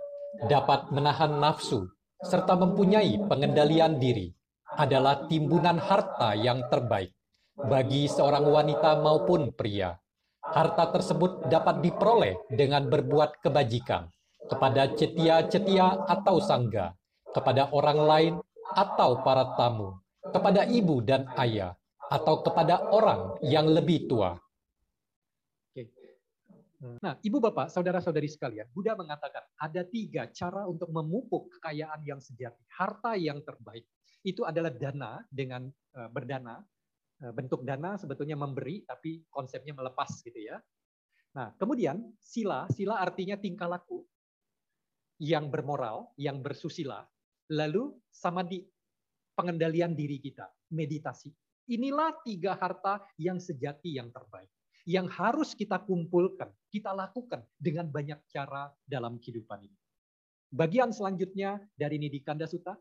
[0.48, 1.90] dapat menahan nafsu,
[2.24, 4.34] serta mempunyai pengendalian diri,
[4.78, 7.14] adalah timbunan harta yang terbaik
[7.58, 9.98] bagi seorang wanita maupun pria.
[10.48, 14.08] Harta tersebut dapat diperoleh dengan berbuat kebajikan
[14.48, 16.96] kepada cetia-cetia atau sangga,
[17.36, 18.34] kepada orang lain
[18.72, 21.76] atau para tamu, kepada ibu dan ayah,
[22.08, 24.40] atau kepada orang yang lebih tua.
[26.78, 32.62] Nah, ibu bapak, saudara-saudari sekalian, Buddha mengatakan ada tiga cara untuk memupuk kekayaan yang sejati,
[32.70, 33.90] harta yang terbaik.
[34.22, 35.66] Itu adalah dana dengan
[35.98, 36.62] uh, berdana,
[37.26, 40.62] uh, bentuk dana sebetulnya memberi, tapi konsepnya melepas gitu ya.
[41.34, 44.06] Nah, kemudian sila, sila artinya tingkah laku
[45.18, 47.02] yang bermoral, yang bersusila.
[47.58, 48.62] Lalu samadhi,
[49.34, 50.46] pengendalian diri kita,
[50.78, 51.34] meditasi.
[51.74, 54.54] Inilah tiga harta yang sejati yang terbaik
[54.88, 59.78] yang harus kita kumpulkan, kita lakukan dengan banyak cara dalam kehidupan ini.
[60.48, 62.80] Bagian selanjutnya dari Nidikanda Sutta.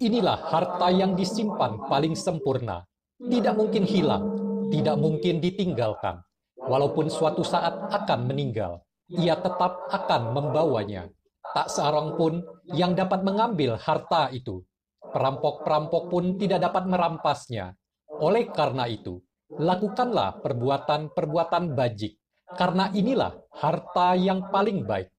[0.00, 2.88] Inilah harta yang disimpan paling sempurna,
[3.20, 4.24] tidak mungkin hilang,
[4.72, 6.24] tidak mungkin ditinggalkan.
[6.56, 8.80] Walaupun suatu saat akan meninggal,
[9.12, 11.12] ia tetap akan membawanya.
[11.52, 12.40] Tak seorang pun
[12.72, 14.64] yang dapat mengambil harta itu.
[15.00, 17.76] Perampok-perampok pun tidak dapat merampasnya.
[18.20, 19.20] Oleh karena itu,
[19.52, 22.18] lakukanlah perbuatan-perbuatan bajik,
[22.58, 25.10] karena inilah harta yang paling baik.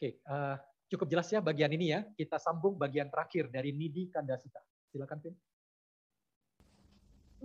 [0.00, 0.56] Oke, uh,
[0.88, 2.00] cukup jelas ya bagian ini ya.
[2.16, 4.64] Kita sambung bagian terakhir dari Nidi Kandasita.
[4.88, 5.34] Silakan, Pin.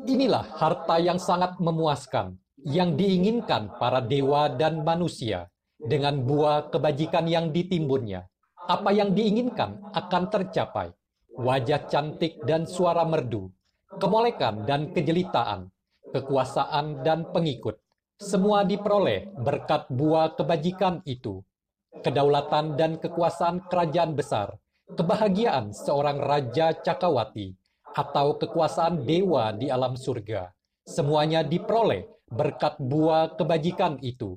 [0.07, 7.51] Inilah harta yang sangat memuaskan, yang diinginkan para dewa dan manusia, dengan buah kebajikan yang
[7.51, 8.23] ditimbunnya.
[8.65, 10.95] Apa yang diinginkan akan tercapai.
[11.35, 13.51] Wajah cantik dan suara merdu,
[13.97, 15.71] kemolekan dan kejelitaan,
[16.11, 17.79] kekuasaan dan pengikut,
[18.15, 21.43] semua diperoleh berkat buah kebajikan itu.
[21.95, 24.55] Kedaulatan dan kekuasaan kerajaan besar,
[24.95, 27.55] kebahagiaan seorang raja cakawati,
[27.95, 30.51] atau kekuasaan dewa di alam surga,
[30.83, 34.35] semuanya diperoleh berkat buah kebajikan itu.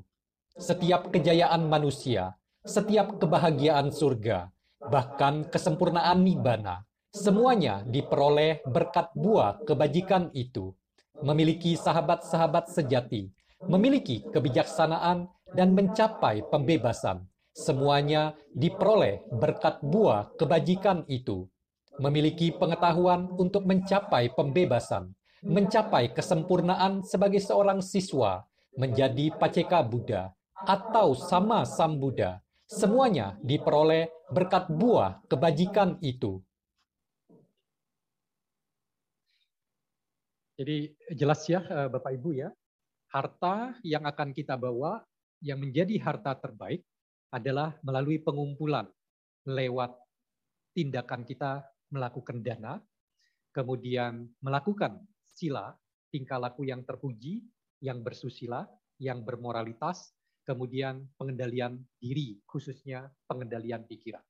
[0.55, 4.51] Setiap kejayaan manusia, setiap kebahagiaan surga,
[4.91, 6.88] bahkan kesempurnaan nibana,
[7.19, 10.71] Semuanya diperoleh berkat buah kebajikan itu.
[11.19, 13.27] Memiliki sahabat-sahabat sejati,
[13.67, 17.27] memiliki kebijaksanaan, dan mencapai pembebasan.
[17.51, 21.51] Semuanya diperoleh berkat buah kebajikan itu.
[21.99, 25.11] Memiliki pengetahuan untuk mencapai pembebasan,
[25.43, 28.47] mencapai kesempurnaan sebagai seorang siswa,
[28.79, 32.39] menjadi paceka Buddha, atau sama Sam Buddha.
[32.71, 36.39] Semuanya diperoleh berkat buah kebajikan itu.
[40.59, 42.51] Jadi jelas ya eh, Bapak Ibu ya,
[43.15, 45.07] harta yang akan kita bawa
[45.39, 46.83] yang menjadi harta terbaik
[47.31, 48.91] adalah melalui pengumpulan
[49.47, 49.95] lewat
[50.75, 51.63] tindakan kita
[51.95, 52.83] melakukan dana,
[53.55, 54.99] kemudian melakukan
[55.31, 55.79] sila,
[56.11, 57.47] tingkah laku yang terpuji,
[57.79, 58.67] yang bersusila,
[58.99, 60.11] yang bermoralitas,
[60.43, 64.25] kemudian pengendalian diri, khususnya pengendalian pikiran.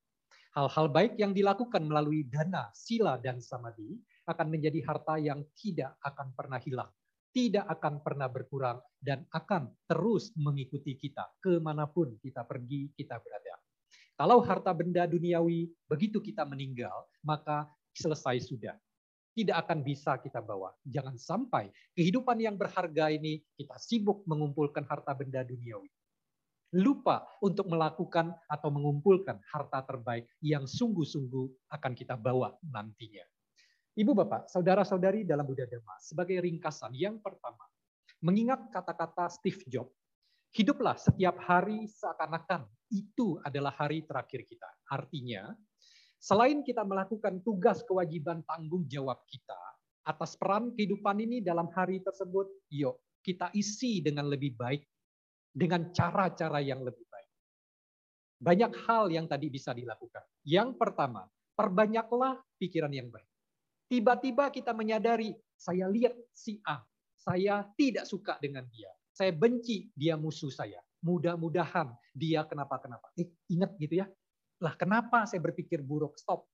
[0.53, 3.97] Hal-hal baik yang dilakukan melalui dana, sila, dan samadhi
[4.29, 6.91] akan menjadi harta yang tidak akan pernah hilang,
[7.33, 13.17] tidak akan pernah berkurang, dan akan terus mengikuti kita ke mana pun kita pergi, kita
[13.17, 13.57] berada.
[14.19, 18.75] Kalau harta benda duniawi, begitu kita meninggal, maka selesai sudah.
[19.31, 20.75] Tidak akan bisa kita bawa.
[20.83, 25.87] Jangan sampai kehidupan yang berharga ini kita sibuk mengumpulkan harta benda duniawi.
[26.75, 33.23] Lupa untuk melakukan atau mengumpulkan harta terbaik yang sungguh-sungguh akan kita bawa nantinya.
[33.99, 37.67] Ibu bapak, saudara-saudari dalam budaya Dharma, sebagai ringkasan yang pertama,
[38.23, 39.91] mengingat kata-kata Steve Jobs,
[40.55, 42.63] hiduplah setiap hari seakan-akan
[42.95, 44.71] itu adalah hari terakhir kita.
[44.87, 45.51] Artinya,
[46.15, 49.59] selain kita melakukan tugas kewajiban tanggung jawab kita
[50.07, 54.79] atas peran kehidupan ini dalam hari tersebut, yuk kita isi dengan lebih baik,
[55.51, 57.29] dengan cara-cara yang lebih baik.
[58.39, 60.23] Banyak hal yang tadi bisa dilakukan.
[60.47, 61.27] Yang pertama,
[61.59, 63.28] perbanyaklah pikiran yang baik.
[63.89, 66.79] Tiba-tiba kita menyadari, saya lihat si A,
[67.17, 68.93] saya tidak suka dengan dia.
[69.09, 73.11] Saya benci dia musuh saya mudah-mudahan dia kenapa-kenapa.
[73.15, 74.07] Eh, ingat gitu ya.
[74.59, 76.19] Lah kenapa saya berpikir buruk?
[76.19, 76.47] Stop.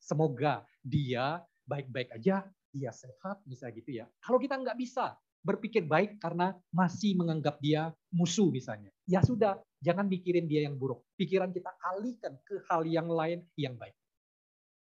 [0.00, 4.04] Semoga dia baik-baik aja, dia sehat, misalnya gitu ya.
[4.20, 8.92] Kalau kita nggak bisa berpikir baik karena masih menganggap dia musuh misalnya.
[9.08, 11.04] Ya sudah, jangan mikirin dia yang buruk.
[11.16, 13.96] Pikiran kita alihkan ke hal yang lain yang baik.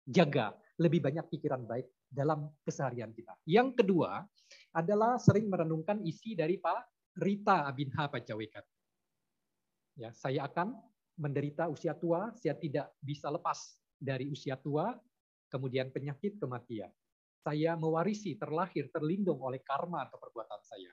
[0.07, 3.35] Jaga lebih banyak pikiran baik dalam keseharian kita.
[3.43, 4.23] Yang kedua
[4.73, 8.63] adalah sering merenungkan isi dari Pak Rita Abinha Pacawekat.
[9.99, 10.79] Ya, saya akan
[11.19, 14.95] menderita usia tua, saya tidak bisa lepas dari usia tua,
[15.51, 16.87] kemudian penyakit kematian.
[17.43, 20.91] Saya mewarisi, terlahir, terlindung oleh karma atau perbuatan saya.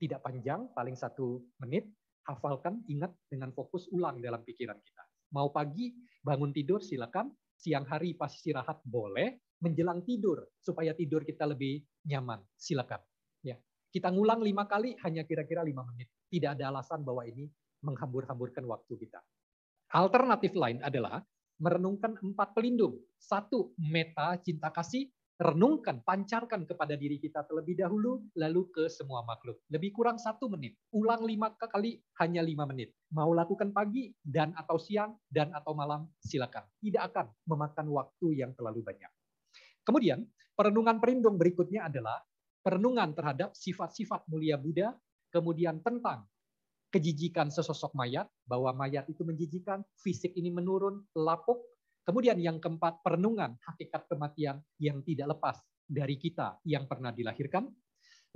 [0.00, 1.84] Tidak panjang, paling satu menit,
[2.24, 5.04] hafalkan, ingat dengan fokus ulang dalam pikiran kita.
[5.36, 5.92] Mau pagi,
[6.24, 7.28] bangun tidur, silakan.
[7.56, 9.40] Siang hari pas istirahat boleh.
[9.56, 13.00] Menjelang tidur, supaya tidur kita lebih nyaman, silakan.
[13.40, 13.56] Ya,
[13.88, 16.12] kita ngulang lima kali, hanya kira-kira lima menit.
[16.28, 17.48] Tidak ada alasan bahwa ini
[17.80, 19.16] menghambur-hamburkan waktu kita.
[19.96, 21.24] Alternatif lain adalah
[21.56, 23.00] merenungkan empat pelindung.
[23.16, 29.60] Satu, meta cinta kasih, renungkan, pancarkan kepada diri kita terlebih dahulu, lalu ke semua makhluk.
[29.68, 30.80] Lebih kurang satu menit.
[30.96, 32.96] Ulang lima kali, hanya lima menit.
[33.12, 36.64] Mau lakukan pagi, dan atau siang, dan atau malam, silakan.
[36.80, 39.12] Tidak akan memakan waktu yang terlalu banyak.
[39.84, 40.24] Kemudian,
[40.56, 42.16] perenungan pelindung berikutnya adalah
[42.64, 44.96] perenungan terhadap sifat-sifat mulia Buddha,
[45.28, 46.24] kemudian tentang
[46.88, 51.60] kejijikan sesosok mayat, bahwa mayat itu menjijikan, fisik ini menurun, lapuk.
[52.06, 57.66] Kemudian yang keempat, perenungan hakikat kematian yang tidak lepas dari kita yang pernah dilahirkan.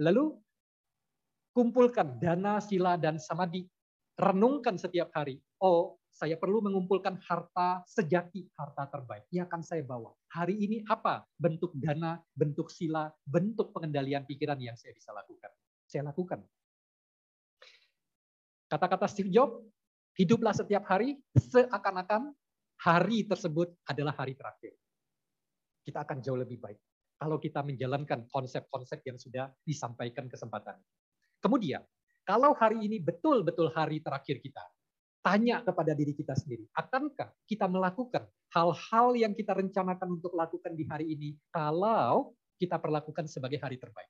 [0.03, 0.35] Lalu
[1.55, 3.63] kumpulkan dana, sila, dan samadhi.
[4.19, 5.39] Renungkan setiap hari.
[5.63, 10.13] Oh, saya perlu mengumpulkan harta sejati, harta terbaik yang akan saya bawa.
[10.35, 15.49] Hari ini apa bentuk dana, bentuk sila, bentuk pengendalian pikiran yang saya bisa lakukan?
[15.87, 16.43] Saya lakukan
[18.71, 19.67] Kata-kata Steve Jobs,
[20.15, 22.31] hiduplah setiap hari seakan-akan
[22.81, 24.73] hari tersebut adalah hari terakhir.
[25.85, 26.81] Kita akan jauh lebih baik
[27.21, 30.81] kalau kita menjalankan konsep-konsep yang sudah disampaikan kesempatan.
[31.45, 31.85] Kemudian,
[32.25, 34.65] kalau hari ini betul-betul hari terakhir kita,
[35.21, 38.25] tanya kepada diri kita sendiri, akankah kita melakukan
[38.57, 44.09] hal-hal yang kita rencanakan untuk lakukan di hari ini kalau kita perlakukan sebagai hari terbaik?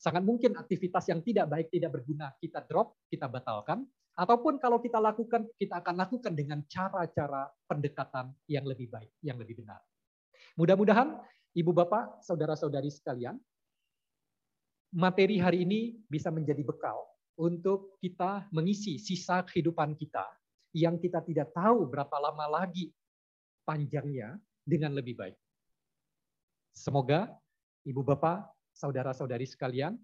[0.00, 3.86] Sangat mungkin aktivitas yang tidak baik, tidak berguna, kita drop, kita batalkan.
[4.20, 9.64] Ataupun kalau kita lakukan, kita akan lakukan dengan cara-cara pendekatan yang lebih baik, yang lebih
[9.64, 9.80] benar.
[10.60, 11.16] Mudah-mudahan
[11.56, 13.40] Ibu Bapak, Saudara-saudari sekalian,
[14.92, 17.00] materi hari ini bisa menjadi bekal
[17.40, 20.28] untuk kita mengisi sisa kehidupan kita
[20.76, 22.92] yang kita tidak tahu berapa lama lagi
[23.64, 24.36] panjangnya
[24.68, 25.36] dengan lebih baik.
[26.76, 27.32] Semoga
[27.88, 29.96] Ibu Bapak saudara-saudari sekalian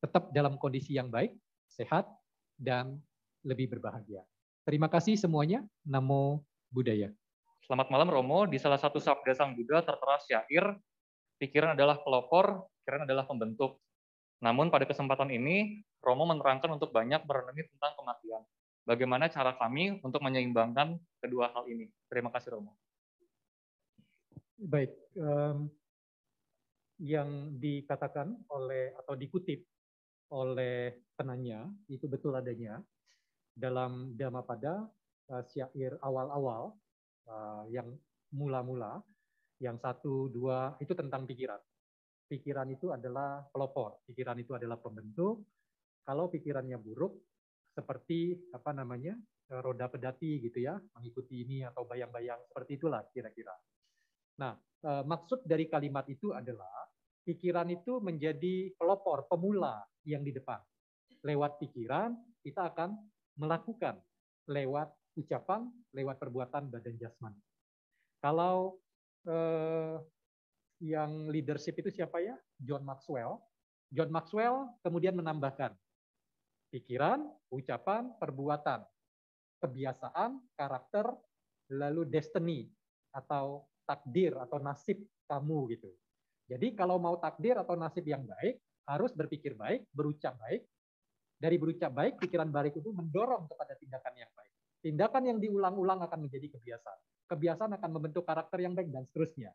[0.00, 1.36] tetap dalam kondisi yang baik,
[1.68, 2.08] sehat,
[2.58, 2.98] dan
[3.44, 4.24] lebih berbahagia.
[4.64, 5.60] Terima kasih semuanya.
[5.84, 6.40] Namo
[6.72, 7.12] Buddhaya.
[7.64, 8.44] Selamat malam Romo.
[8.48, 10.64] Di salah satu sabda Sang Buddha tertera syair,
[11.40, 13.80] pikiran adalah pelopor, pikiran adalah pembentuk.
[14.40, 18.42] Namun pada kesempatan ini, Romo menerangkan untuk banyak merenungi tentang kematian.
[18.84, 21.88] Bagaimana cara kami untuk menyeimbangkan kedua hal ini?
[22.12, 22.76] Terima kasih Romo.
[24.60, 25.72] Baik, um,
[27.00, 29.64] yang dikatakan oleh atau dikutip
[30.34, 32.82] oleh penanya itu betul adanya
[33.54, 34.82] dalam Dhammapada
[35.30, 36.74] uh, syair awal-awal
[37.30, 37.94] uh, yang
[38.34, 38.98] mula-mula
[39.62, 41.62] yang satu dua itu tentang pikiran.
[42.26, 45.46] Pikiran itu adalah pelopor, pikiran itu adalah pembentuk.
[46.02, 47.14] Kalau pikirannya buruk
[47.72, 49.14] seperti apa namanya
[49.62, 53.54] roda pedati gitu ya, mengikuti ini atau bayang-bayang seperti itulah kira-kira.
[54.40, 56.83] Nah, eh, maksud dari kalimat itu adalah
[57.24, 60.60] pikiran itu menjadi pelopor, pemula yang di depan.
[61.24, 62.12] Lewat pikiran
[62.44, 62.94] kita akan
[63.40, 63.96] melakukan,
[64.46, 65.66] lewat ucapan,
[65.96, 67.40] lewat perbuatan badan jasmani.
[68.20, 68.76] Kalau
[69.24, 69.96] eh,
[70.84, 72.36] yang leadership itu siapa ya?
[72.60, 73.40] John Maxwell.
[73.88, 75.72] John Maxwell kemudian menambahkan
[76.68, 78.82] pikiran, ucapan, perbuatan,
[79.62, 81.06] kebiasaan, karakter,
[81.72, 82.68] lalu destiny
[83.14, 84.98] atau takdir atau nasib
[85.30, 85.88] kamu gitu.
[86.44, 90.64] Jadi kalau mau takdir atau nasib yang baik, harus berpikir baik, berucap baik.
[91.40, 94.52] Dari berucap baik, pikiran baik itu mendorong kepada tindakan yang baik.
[94.84, 97.00] Tindakan yang diulang-ulang akan menjadi kebiasaan.
[97.24, 99.50] Kebiasaan akan membentuk karakter yang baik dan seterusnya.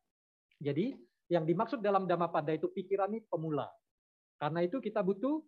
[0.58, 0.98] Jadi
[1.30, 3.70] yang dimaksud dalam Dhammapada itu pikiran ini pemula.
[4.42, 5.46] Karena itu kita butuh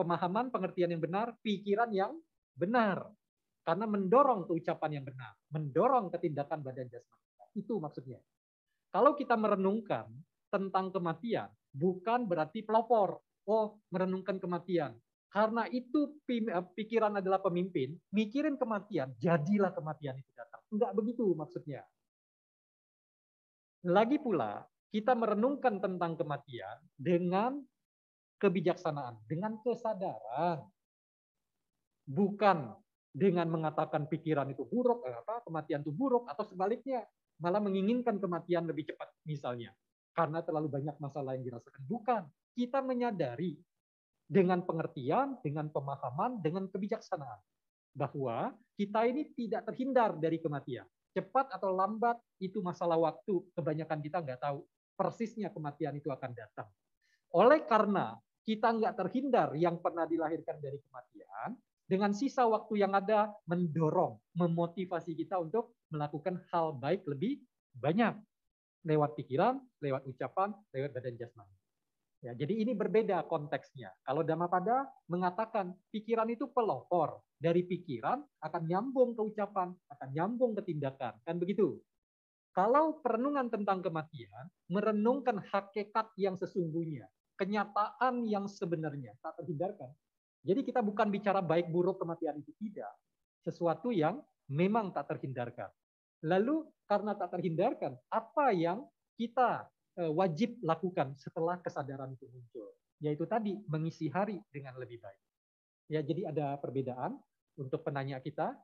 [0.00, 2.16] pemahaman, pengertian yang benar, pikiran yang
[2.56, 3.04] benar.
[3.60, 7.28] Karena mendorong keucapan yang benar, mendorong ketindakan badan jasmani.
[7.52, 8.16] Itu maksudnya.
[8.88, 10.08] Kalau kita merenungkan
[10.48, 13.20] tentang kematian, bukan berarti pelopor.
[13.48, 14.92] Oh, merenungkan kematian.
[15.28, 20.60] Karena itu eh, pikiran adalah pemimpin, mikirin kematian, jadilah kematian itu datang.
[20.72, 21.84] Enggak begitu maksudnya.
[23.88, 27.60] Lagi pula, kita merenungkan tentang kematian dengan
[28.40, 30.64] kebijaksanaan, dengan kesadaran.
[32.08, 32.72] Bukan
[33.12, 37.04] dengan mengatakan pikiran itu buruk, eh, apa kematian itu buruk atau sebaliknya,
[37.36, 39.76] malah menginginkan kematian lebih cepat misalnya.
[40.18, 41.86] Karena terlalu banyak masalah yang dirasakan.
[41.86, 42.22] Bukan,
[42.58, 43.54] kita menyadari
[44.26, 47.38] dengan pengertian, dengan pemahaman, dengan kebijaksanaan
[47.94, 50.90] bahwa kita ini tidak terhindar dari kematian.
[51.14, 53.46] Cepat atau lambat itu masalah waktu.
[53.54, 54.66] Kebanyakan kita nggak tahu
[54.98, 56.66] persisnya kematian itu akan datang.
[57.30, 61.54] Oleh karena kita nggak terhindar yang pernah dilahirkan dari kematian,
[61.88, 67.40] dengan sisa waktu yang ada mendorong, memotivasi kita untuk melakukan hal baik lebih
[67.72, 68.18] banyak
[68.88, 71.56] lewat pikiran, lewat ucapan, lewat badan jasmani.
[72.18, 73.94] Ya, jadi ini berbeda konteksnya.
[74.02, 80.66] Kalau Dhammapada mengatakan pikiran itu pelopor, dari pikiran akan nyambung ke ucapan, akan nyambung ke
[80.66, 81.78] tindakan, kan begitu?
[82.50, 87.06] Kalau perenungan tentang kematian, merenungkan hakikat yang sesungguhnya,
[87.38, 89.94] kenyataan yang sebenarnya, tak terhindarkan.
[90.42, 92.90] Jadi kita bukan bicara baik buruk kematian itu tidak.
[93.46, 94.18] Sesuatu yang
[94.50, 95.70] memang tak terhindarkan.
[96.26, 98.82] Lalu karena tak terhindarkan, apa yang
[99.14, 102.74] kita e, wajib lakukan setelah kesadaran itu muncul?
[102.98, 105.22] Yaitu tadi mengisi hari dengan lebih baik.
[105.88, 107.16] Ya, jadi ada perbedaan
[107.56, 108.58] untuk penanya kita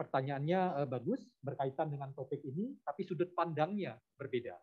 [0.00, 4.56] pertanyaannya uh, bagus berkaitan dengan topik ini, tapi sudut pandangnya berbeda.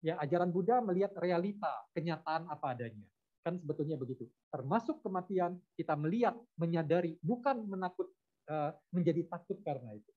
[0.00, 3.04] Ya, ajaran Buddha melihat realita, kenyataan apa adanya.
[3.44, 4.24] Kan sebetulnya begitu.
[4.48, 8.08] Termasuk kematian, kita melihat, menyadari, bukan menakut
[8.48, 10.12] uh, menjadi takut karena itu.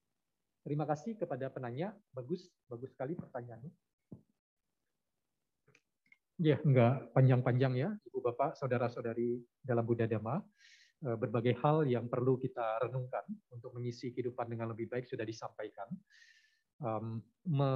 [0.62, 1.98] Terima kasih kepada penanya.
[2.14, 3.74] Bagus, bagus sekali pertanyaannya.
[6.42, 10.42] Ya, enggak panjang-panjang ya, Ibu Bapak, saudara-saudari dalam Buddha Dhamma.
[11.02, 15.90] Eh, berbagai hal yang perlu kita renungkan untuk mengisi kehidupan dengan lebih baik sudah disampaikan.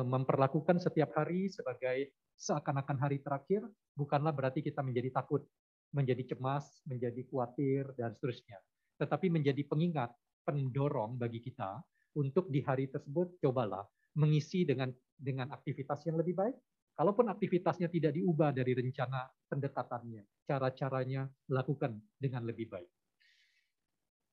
[0.10, 2.10] memperlakukan setiap hari sebagai
[2.42, 3.62] seakan-akan hari terakhir
[3.94, 5.46] bukanlah berarti kita menjadi takut,
[5.94, 8.58] menjadi cemas, menjadi khawatir, dan seterusnya.
[8.98, 10.10] Tetapi menjadi pengingat,
[10.42, 11.86] pendorong bagi kita
[12.16, 13.84] untuk di hari tersebut cobalah
[14.16, 16.56] mengisi dengan dengan aktivitas yang lebih baik.
[16.96, 22.88] Kalaupun aktivitasnya tidak diubah dari rencana pendekatannya, cara-caranya lakukan dengan lebih baik.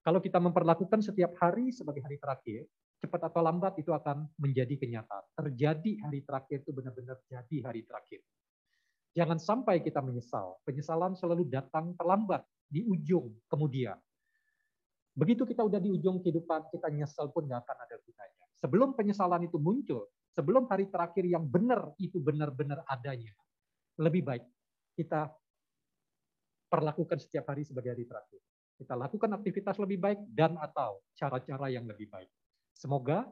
[0.06, 2.70] Kalau kita memperlakukan setiap hari sebagai hari terakhir,
[3.02, 5.26] cepat atau lambat itu akan menjadi kenyataan.
[5.34, 8.22] Terjadi hari terakhir itu benar-benar jadi hari terakhir.
[9.12, 10.62] Jangan sampai kita menyesal.
[10.62, 13.98] Penyesalan selalu datang terlambat di ujung kemudian.
[15.12, 18.44] Begitu kita udah di ujung kehidupan, kita nyesal pun nggak akan ada gunanya.
[18.56, 23.36] Sebelum penyesalan itu muncul, sebelum hari terakhir yang benar itu benar-benar adanya,
[24.00, 24.44] lebih baik
[24.96, 25.28] kita
[26.72, 28.40] perlakukan setiap hari sebagai hari terakhir.
[28.80, 32.32] Kita lakukan aktivitas lebih baik dan atau cara-cara yang lebih baik.
[32.72, 33.28] Semoga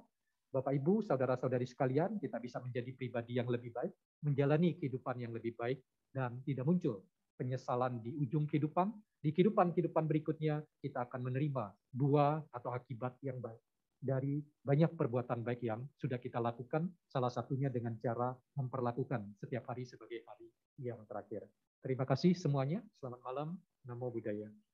[0.50, 3.94] Bapak Ibu, saudara-saudari sekalian, kita bisa menjadi pribadi yang lebih baik,
[4.26, 5.78] menjalani kehidupan yang lebih baik,
[6.10, 7.06] dan tidak muncul
[7.40, 8.92] penyesalan di ujung kehidupan.
[9.24, 13.60] Di kehidupan-kehidupan berikutnya, kita akan menerima buah atau akibat yang baik
[14.00, 19.84] dari banyak perbuatan baik yang sudah kita lakukan, salah satunya dengan cara memperlakukan setiap hari
[19.84, 20.48] sebagai hari
[20.80, 21.44] yang terakhir.
[21.84, 22.80] Terima kasih semuanya.
[22.96, 23.48] Selamat malam.
[23.84, 24.69] Namo Buddhaya.